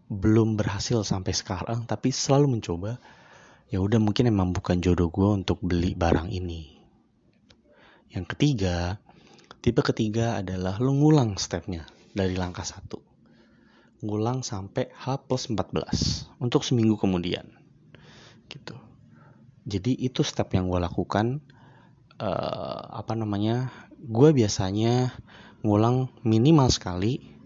belum 0.09 0.57
berhasil 0.57 1.05
sampai 1.05 1.37
sekarang 1.37 1.85
tapi 1.85 2.09
selalu 2.09 2.57
mencoba 2.57 2.97
ya 3.69 3.77
udah 3.77 4.01
mungkin 4.01 4.33
emang 4.33 4.49
bukan 4.49 4.81
jodoh 4.81 5.13
gue 5.13 5.29
untuk 5.29 5.61
beli 5.61 5.93
barang 5.93 6.33
ini. 6.33 6.81
Yang 8.09 8.25
ketiga 8.33 8.97
tipe 9.61 9.85
ketiga 9.85 10.41
adalah 10.41 10.81
lu 10.81 10.97
ngulang 10.97 11.37
stepnya 11.37 11.85
dari 12.17 12.33
langkah 12.33 12.65
satu. 12.65 12.97
Ngulang 14.01 14.41
sampai 14.41 14.89
H 14.89 15.29
plus 15.29 15.53
14 15.53 16.41
untuk 16.41 16.65
seminggu 16.65 16.97
kemudian. 16.97 17.45
Gitu. 18.49 18.73
Jadi 19.69 19.93
itu 19.93 20.25
step 20.25 20.49
yang 20.57 20.65
gue 20.73 20.81
lakukan 20.81 21.45
uh, 22.17 22.81
apa 22.97 23.13
namanya 23.13 23.69
gue 24.01 24.33
biasanya 24.33 25.13
ngulang 25.61 26.09
minimal 26.25 26.73
sekali 26.73 27.38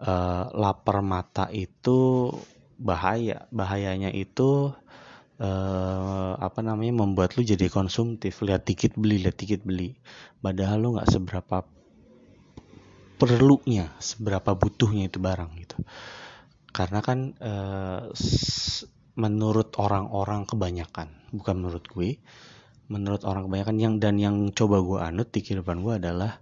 uh, 0.00 0.44
lapar 0.52 1.00
mata 1.06 1.46
itu 1.54 2.28
bahaya. 2.76 3.46
Bahayanya 3.54 4.10
itu 4.10 4.74
uh, 5.38 6.34
apa 6.38 6.60
namanya 6.62 7.02
membuat 7.06 7.34
lu 7.38 7.42
jadi 7.42 7.66
konsumtif. 7.70 8.42
Lihat 8.42 8.66
dikit 8.66 8.94
beli 8.94 9.22
lihat 9.22 9.38
dikit 9.38 9.62
beli. 9.66 9.94
Padahal 10.38 10.78
lu 10.82 10.88
nggak 10.98 11.10
seberapa 11.10 11.66
perlunya 13.18 13.90
seberapa 13.98 14.54
butuhnya 14.54 15.10
itu 15.10 15.18
barang 15.18 15.50
gitu. 15.58 15.82
Karena 16.70 17.02
kan 17.02 17.34
e, 17.34 17.52
menurut 19.18 19.74
orang-orang 19.82 20.46
kebanyakan 20.46 21.10
bukan 21.34 21.54
menurut 21.58 21.84
gue 21.90 22.22
menurut 22.88 23.26
orang 23.26 23.50
kebanyakan 23.50 23.76
yang 23.82 23.94
dan 23.98 24.16
yang 24.16 24.36
coba 24.54 24.80
gue 24.80 24.98
anut 25.02 25.28
di 25.34 25.42
kehidupan 25.42 25.82
gue 25.82 25.98
adalah 25.98 26.38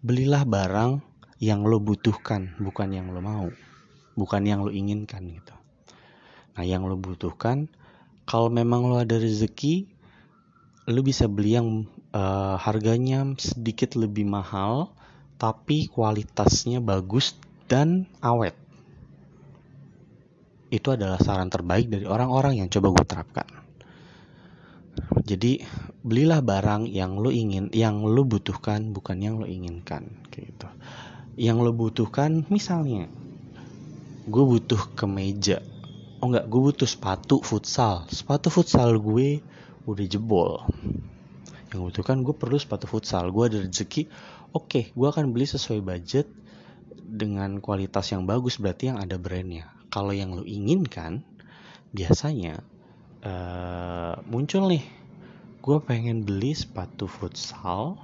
belilah 0.00 0.42
barang 0.48 1.04
yang 1.38 1.62
lo 1.68 1.78
butuhkan 1.78 2.56
bukan 2.58 2.88
yang 2.96 3.12
lo 3.12 3.20
mau 3.20 3.46
bukan 4.16 4.42
yang 4.42 4.64
lo 4.64 4.72
inginkan 4.72 5.28
gitu. 5.28 5.54
Nah 6.56 6.64
yang 6.64 6.88
lo 6.88 6.96
butuhkan 6.96 7.68
kalau 8.28 8.52
memang 8.52 8.84
lo 8.84 9.00
ada 9.00 9.16
rezeki 9.16 9.88
lo 10.92 11.00
bisa 11.00 11.24
beli 11.24 11.56
yang 11.56 11.88
uh, 12.12 12.60
harganya 12.60 13.24
sedikit 13.40 13.96
lebih 13.96 14.28
mahal 14.28 14.92
tapi 15.40 15.88
kualitasnya 15.88 16.84
bagus 16.84 17.40
dan 17.70 18.04
awet. 18.20 18.52
Itu 20.68 20.92
adalah 20.92 21.16
saran 21.16 21.48
terbaik 21.48 21.88
dari 21.88 22.04
orang-orang 22.04 22.60
yang 22.60 22.68
coba 22.68 22.92
gue 22.92 23.06
terapkan. 23.06 23.48
Jadi 25.24 25.62
belilah 26.02 26.42
barang 26.42 26.90
yang 26.90 27.16
lo 27.16 27.30
ingin, 27.30 27.70
yang 27.70 28.02
lo 28.02 28.26
butuhkan, 28.26 28.90
bukan 28.90 29.22
yang 29.22 29.38
lo 29.38 29.46
inginkan, 29.46 30.10
gitu. 30.34 30.68
Yang 31.38 31.58
lo 31.62 31.72
butuhkan, 31.72 32.44
misalnya, 32.50 33.06
gue 34.26 34.44
butuh 34.44 34.90
kemeja, 34.98 35.62
oh 36.18 36.26
enggak, 36.28 36.46
gue 36.50 36.60
butuh 36.60 36.88
sepatu 36.88 37.40
futsal. 37.40 38.06
Sepatu 38.10 38.50
futsal 38.50 38.98
gue 38.98 39.42
udah 39.86 40.06
jebol. 40.06 40.64
Yang 41.70 41.80
butuhkan 41.92 42.22
gue 42.26 42.34
perlu 42.34 42.58
sepatu 42.58 42.90
futsal. 42.90 43.30
Gue 43.30 43.52
ada 43.52 43.58
rezeki, 43.62 44.08
oke 44.56 44.66
okay, 44.66 44.84
gue 44.96 45.08
akan 45.08 45.30
beli 45.30 45.46
sesuai 45.46 45.84
budget 45.84 46.26
dengan 47.08 47.60
kualitas 47.64 48.12
yang 48.12 48.28
bagus 48.28 48.60
berarti 48.60 48.92
yang 48.92 49.00
ada 49.00 49.16
brandnya 49.16 49.72
kalau 49.88 50.12
yang 50.12 50.36
lo 50.36 50.44
inginkan 50.44 51.24
biasanya 51.96 52.60
uh, 53.24 54.20
muncul 54.28 54.68
nih 54.68 54.84
gue 55.64 55.78
pengen 55.84 56.28
beli 56.28 56.52
sepatu 56.52 57.08
futsal 57.08 57.96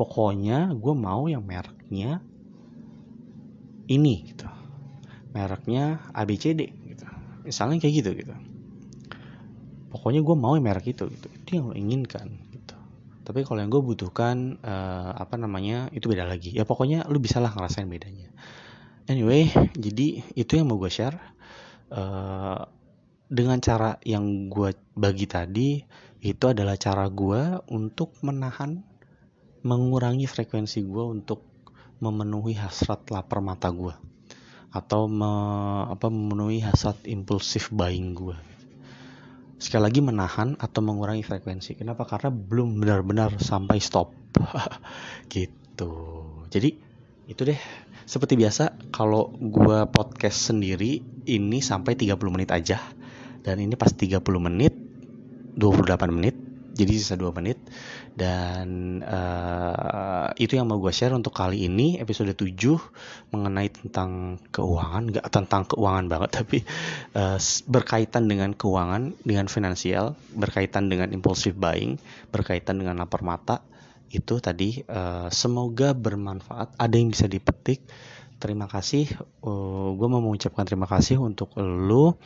pokoknya 0.00 0.72
gue 0.72 0.94
mau 0.96 1.28
yang 1.28 1.44
mereknya 1.44 2.24
ini 3.92 4.32
gitu 4.32 4.48
mereknya 5.36 6.00
ABCD 6.16 6.72
misalnya 7.44 7.80
kayak 7.80 7.94
gitu 8.04 8.10
gitu. 8.16 8.34
Pokoknya 9.90 10.22
gue 10.22 10.36
mau 10.38 10.54
yang 10.54 10.66
merek 10.66 10.94
itu 10.94 11.06
gitu. 11.10 11.28
Itu 11.32 11.50
yang 11.58 11.64
lo 11.70 11.74
inginkan 11.74 12.50
tapi 13.30 13.46
kalau 13.46 13.62
yang 13.62 13.70
gue 13.70 13.78
butuhkan 13.78 14.58
uh, 14.58 15.14
apa 15.14 15.38
namanya 15.38 15.86
itu 15.94 16.10
beda 16.10 16.26
lagi. 16.26 16.50
Ya 16.50 16.66
pokoknya 16.66 17.06
lu 17.06 17.22
bisa 17.22 17.38
lah 17.38 17.54
ngerasain 17.54 17.86
bedanya. 17.86 18.26
Anyway 19.06 19.46
jadi 19.78 20.26
itu 20.34 20.52
yang 20.58 20.66
mau 20.66 20.82
gue 20.82 20.90
share. 20.90 21.14
Uh, 21.94 22.66
dengan 23.30 23.62
cara 23.62 24.02
yang 24.02 24.50
gue 24.50 24.74
bagi 24.98 25.30
tadi 25.30 25.78
itu 26.26 26.44
adalah 26.50 26.74
cara 26.74 27.06
gue 27.06 27.62
untuk 27.70 28.18
menahan 28.26 28.82
mengurangi 29.62 30.26
frekuensi 30.26 30.82
gue 30.82 31.04
untuk 31.06 31.46
memenuhi 32.02 32.58
hasrat 32.58 33.06
lapar 33.14 33.38
mata 33.38 33.70
gue 33.70 33.94
atau 34.70 35.10
me, 35.10 35.32
apa 35.90 36.06
memenuhi 36.06 36.62
hasrat 36.62 37.02
impulsif 37.06 37.74
buying 37.74 38.14
gue 38.14 38.50
sekali 39.60 39.84
lagi 39.84 40.00
menahan 40.00 40.56
atau 40.56 40.80
mengurangi 40.80 41.20
frekuensi. 41.20 41.76
Kenapa? 41.76 42.08
Karena 42.08 42.32
belum 42.32 42.80
benar-benar 42.80 43.36
sampai 43.36 43.76
stop. 43.76 44.16
gitu. 45.28 45.92
Jadi 46.48 46.70
itu 47.28 47.42
deh. 47.44 47.60
Seperti 48.08 48.34
biasa 48.40 48.90
kalau 48.90 49.30
gue 49.36 49.86
podcast 49.92 50.50
sendiri 50.50 50.98
ini 51.28 51.60
sampai 51.60 51.94
30 51.94 52.16
menit 52.32 52.50
aja. 52.50 52.80
Dan 53.44 53.60
ini 53.60 53.76
pas 53.76 53.92
30 53.92 54.24
menit 54.40 54.72
28 55.54 56.08
menit 56.08 56.34
jadi 56.80 56.92
sisa 56.96 57.20
2 57.20 57.36
menit. 57.36 57.60
Dan 58.16 59.00
uh, 59.04 60.32
itu 60.40 60.56
yang 60.56 60.66
mau 60.72 60.80
gue 60.80 60.90
share 60.90 61.12
untuk 61.12 61.36
kali 61.36 61.68
ini 61.68 62.00
episode 62.00 62.32
7 62.32 62.48
mengenai 63.36 63.68
tentang 63.68 64.40
keuangan. 64.48 65.12
Nggak 65.12 65.26
tentang 65.28 65.62
keuangan 65.68 66.06
banget 66.08 66.30
tapi 66.40 66.58
uh, 67.14 67.36
berkaitan 67.68 68.24
dengan 68.26 68.56
keuangan 68.56 69.12
dengan 69.20 69.46
finansial 69.52 70.16
berkaitan 70.32 70.88
dengan 70.88 71.12
impulsive 71.12 71.56
buying 71.56 72.00
berkaitan 72.32 72.80
dengan 72.80 72.96
lapar 73.04 73.20
mata. 73.20 73.60
Itu 74.10 74.40
tadi 74.40 74.82
uh, 74.88 75.28
semoga 75.28 75.92
bermanfaat. 75.92 76.80
Ada 76.80 76.94
yang 76.96 77.12
bisa 77.12 77.28
dipetik. 77.30 77.84
Terima 78.40 78.64
kasih. 78.64 79.04
Uh, 79.44 79.92
gue 80.00 80.08
mau 80.08 80.24
mengucapkan 80.24 80.64
terima 80.64 80.88
kasih 80.88 81.20
untuk 81.20 81.52
lo 81.60 82.16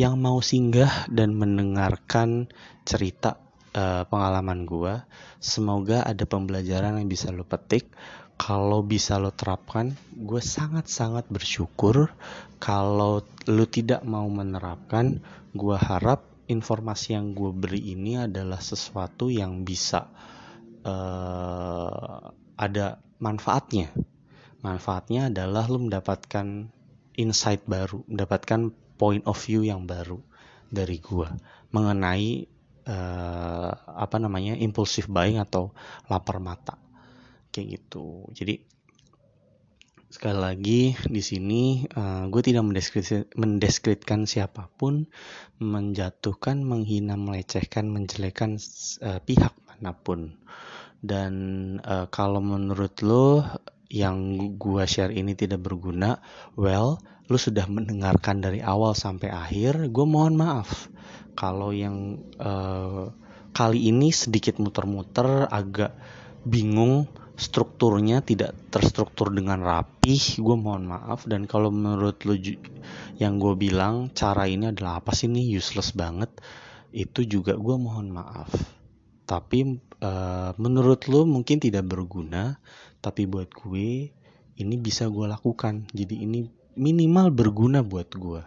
yang 0.00 0.16
mau 0.16 0.40
singgah 0.40 1.04
dan 1.12 1.36
mendengarkan 1.36 2.48
cerita 2.88 3.47
uh, 3.78 4.02
pengalaman 4.10 4.66
gue. 4.66 4.98
Semoga 5.38 6.02
ada 6.02 6.26
pembelajaran 6.26 6.98
yang 6.98 7.06
bisa 7.06 7.30
lo 7.30 7.46
petik. 7.46 7.86
Kalau 8.38 8.86
bisa 8.86 9.18
lo 9.18 9.34
terapkan, 9.34 9.94
gue 10.14 10.42
sangat-sangat 10.42 11.26
bersyukur. 11.30 12.10
Kalau 12.58 13.22
lo 13.46 13.64
tidak 13.66 14.02
mau 14.02 14.26
menerapkan, 14.26 15.22
gue 15.54 15.76
harap 15.78 16.26
informasi 16.50 17.14
yang 17.18 17.34
gue 17.34 17.50
beri 17.54 17.94
ini 17.94 18.18
adalah 18.26 18.58
sesuatu 18.58 19.30
yang 19.30 19.62
bisa 19.66 20.06
uh, 20.86 22.30
ada 22.58 22.86
manfaatnya. 23.18 23.90
Manfaatnya 24.62 25.30
adalah 25.30 25.66
lo 25.70 25.78
mendapatkan 25.82 26.70
insight 27.18 27.66
baru, 27.66 28.06
mendapatkan 28.06 28.70
point 28.98 29.22
of 29.26 29.38
view 29.38 29.62
yang 29.66 29.86
baru 29.86 30.18
dari 30.70 30.98
gue 31.02 31.28
mengenai 31.72 32.57
uh, 32.88 33.70
apa 33.76 34.16
namanya 34.16 34.56
impulsif 34.56 35.06
buying 35.06 35.38
atau 35.38 35.76
lapar 36.08 36.40
mata. 36.40 36.80
Kayak 37.52 37.80
gitu. 37.80 38.24
Jadi 38.32 38.64
sekali 40.08 40.40
lagi 40.40 40.80
di 41.04 41.20
sini 41.20 41.84
uh, 41.84 42.24
gue 42.32 42.40
tidak 42.40 42.64
mendeskripsikan 43.36 44.24
siapa 44.24 44.72
pun 44.72 45.04
menjatuhkan 45.60 46.64
menghina 46.64 47.20
melecehkan 47.20 47.92
menjelekan 47.92 48.56
uh, 49.04 49.20
pihak 49.20 49.52
mana 49.68 49.92
pun. 49.92 50.40
Dan 50.98 51.32
uh, 51.84 52.10
kalau 52.10 52.42
menurut 52.42 52.98
lo 53.04 53.46
yang 53.88 54.36
gue 54.60 54.84
share 54.84 55.12
ini 55.12 55.32
tidak 55.32 55.64
berguna 55.64 56.20
well 56.58 57.00
lo 57.28 57.36
sudah 57.36 57.68
mendengarkan 57.68 58.40
dari 58.40 58.64
awal 58.64 58.96
sampai 58.96 59.28
akhir 59.28 59.92
gue 59.92 60.06
mohon 60.08 60.34
maaf. 60.40 60.88
Kalau 61.36 61.70
yang 61.76 62.24
uh, 62.40 63.12
kali 63.52 63.92
ini 63.92 64.08
sedikit 64.10 64.56
muter-muter 64.56 65.46
agak 65.52 65.92
bingung 66.48 67.06
strukturnya 67.38 68.24
tidak 68.24 68.56
terstruktur 68.74 69.30
dengan 69.30 69.62
rapih 69.62 70.40
gue 70.40 70.56
mohon 70.56 70.88
maaf. 70.88 71.28
Dan 71.28 71.44
kalau 71.44 71.68
menurut 71.68 72.24
lo 72.24 72.34
yang 73.20 73.38
gue 73.38 73.54
bilang 73.54 74.10
cara 74.16 74.48
ini 74.48 74.72
adalah 74.72 74.98
apa 75.04 75.12
sih 75.12 75.28
ini 75.28 75.46
useless 75.52 75.92
banget. 75.94 76.32
Itu 76.90 77.28
juga 77.28 77.54
gue 77.54 77.76
mohon 77.76 78.08
maaf. 78.10 78.50
Tapi 79.28 79.78
uh, 80.00 80.50
menurut 80.56 81.04
lo 81.12 81.28
mungkin 81.28 81.60
tidak 81.60 81.84
berguna 81.86 82.56
tapi 82.98 83.28
buat 83.28 83.52
gue 83.52 84.10
ini 84.58 84.74
bisa 84.80 85.06
gue 85.06 85.30
lakukan. 85.30 85.86
Jadi 85.94 86.26
ini 86.26 86.57
minimal 86.78 87.34
berguna 87.34 87.82
buat 87.82 88.14
gue 88.14 88.42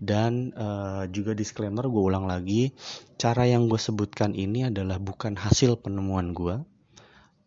dan 0.00 0.54
uh, 0.56 1.04
juga 1.12 1.36
disclaimer 1.36 1.84
gue 1.84 2.00
ulang 2.00 2.24
lagi 2.24 2.72
cara 3.20 3.44
yang 3.44 3.68
gue 3.68 3.76
sebutkan 3.76 4.32
ini 4.32 4.70
adalah 4.70 4.96
bukan 4.96 5.36
hasil 5.36 5.82
penemuan 5.82 6.32
gue 6.32 6.56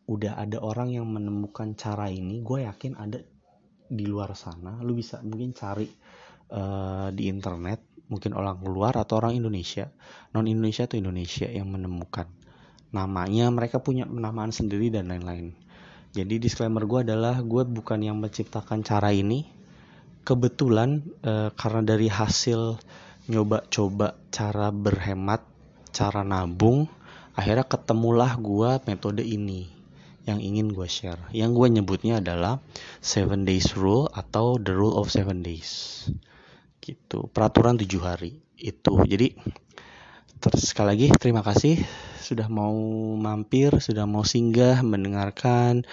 udah 0.06 0.36
ada 0.36 0.60
orang 0.60 0.92
yang 0.92 1.08
menemukan 1.08 1.74
cara 1.80 2.12
ini 2.12 2.44
gue 2.44 2.68
yakin 2.68 3.00
ada 3.00 3.24
di 3.94 4.06
luar 4.10 4.34
sana. 4.34 4.82
Lu 4.82 4.98
bisa 4.98 5.22
mungkin 5.22 5.54
cari 5.54 5.86
uh, 6.52 7.14
di 7.14 7.30
internet 7.30 7.86
mungkin 8.10 8.36
orang 8.36 8.60
luar 8.66 8.98
atau 8.98 9.22
orang 9.22 9.38
Indonesia. 9.38 9.94
Non 10.34 10.50
Indonesia 10.50 10.90
atau 10.90 10.98
Indonesia 10.98 11.48
yang 11.48 11.70
menemukan. 11.70 12.26
Namanya 12.94 13.50
mereka 13.54 13.82
punya 13.82 14.10
penamaan 14.10 14.54
sendiri 14.54 14.90
dan 14.90 15.10
lain-lain. 15.10 15.54
Jadi 16.14 16.38
disclaimer 16.38 16.86
gue 16.86 17.06
adalah 17.06 17.42
gue 17.42 17.64
bukan 17.66 18.02
yang 18.06 18.22
menciptakan 18.22 18.86
cara 18.86 19.10
ini 19.10 19.50
kebetulan 20.24 21.04
uh, 21.24 21.52
karena 21.56 21.96
dari 21.96 22.08
hasil 22.08 22.80
nyoba 23.28 23.64
coba 23.72 24.20
cara 24.32 24.72
berhemat 24.72 25.44
cara 25.96 26.24
nabung 26.28 26.90
akhirnya 27.36 27.64
ketemulah 27.64 28.36
gue 28.40 28.84
metode 28.88 29.24
ini 29.24 29.84
yang 30.24 30.40
ingin 30.40 30.72
gue 30.72 30.88
share. 30.88 31.20
Yang 31.36 31.52
gue 31.60 31.68
nyebutnya 31.80 32.24
adalah 32.24 32.64
seven 33.04 33.44
days 33.44 33.76
rule 33.76 34.08
atau 34.12 34.56
the 34.56 34.72
rule 34.72 34.96
of 34.96 35.12
seven 35.12 35.44
days. 35.44 36.04
Gitu, 36.80 37.28
peraturan 37.32 37.76
tujuh 37.80 38.02
hari 38.04 38.40
itu. 38.56 38.94
Jadi 39.04 39.36
terus 40.52 40.76
sekali 40.76 40.88
lagi 40.92 41.08
terima 41.16 41.40
kasih 41.40 41.80
sudah 42.20 42.48
mau 42.52 42.76
mampir, 43.20 43.80
sudah 43.80 44.08
mau 44.08 44.24
singgah 44.24 44.80
mendengarkan. 44.84 45.84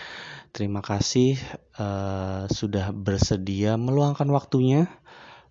Terima 0.51 0.83
kasih 0.83 1.39
uh, 1.79 2.51
sudah 2.51 2.91
bersedia 2.91 3.79
meluangkan 3.79 4.27
waktunya 4.31 4.91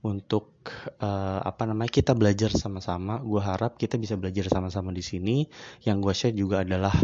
untuk 0.03 0.71
uh, 0.99 1.39
apa 1.43 1.67
namanya 1.67 1.91
kita 1.91 2.15
belajar 2.15 2.51
sama-sama. 2.51 3.19
Gue 3.23 3.39
harap 3.39 3.79
kita 3.79 3.95
bisa 3.95 4.15
belajar 4.15 4.47
sama-sama 4.47 4.91
di 4.95 5.03
sini. 5.03 5.47
Yang 5.83 5.97
gue 5.99 6.13
share 6.15 6.35
juga 6.35 6.63
adalah 6.63 6.95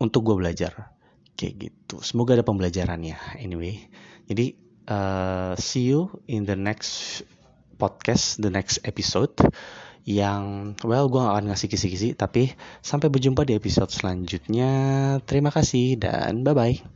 untuk 0.00 0.28
gue 0.28 0.36
belajar 0.36 0.96
kayak 1.36 1.54
gitu 1.68 2.00
semoga 2.00 2.32
ada 2.32 2.44
pembelajarannya 2.44 3.40
anyway 3.40 3.76
jadi 4.26 4.56
uh, 4.88 5.52
see 5.60 5.92
you 5.92 6.08
in 6.26 6.48
the 6.48 6.56
next 6.56 7.22
podcast 7.76 8.40
the 8.40 8.48
next 8.48 8.80
episode 8.88 9.36
yang 10.06 10.72
well 10.86 11.10
gue 11.10 11.18
gak 11.18 11.34
akan 11.34 11.46
ngasih 11.50 11.66
kisi-kisi 11.66 12.14
tapi 12.14 12.54
sampai 12.78 13.10
berjumpa 13.10 13.42
di 13.42 13.58
episode 13.58 13.90
selanjutnya. 13.90 14.70
Terima 15.26 15.50
kasih 15.50 15.98
dan 15.98 16.46
bye 16.46 16.54
bye 16.54 16.95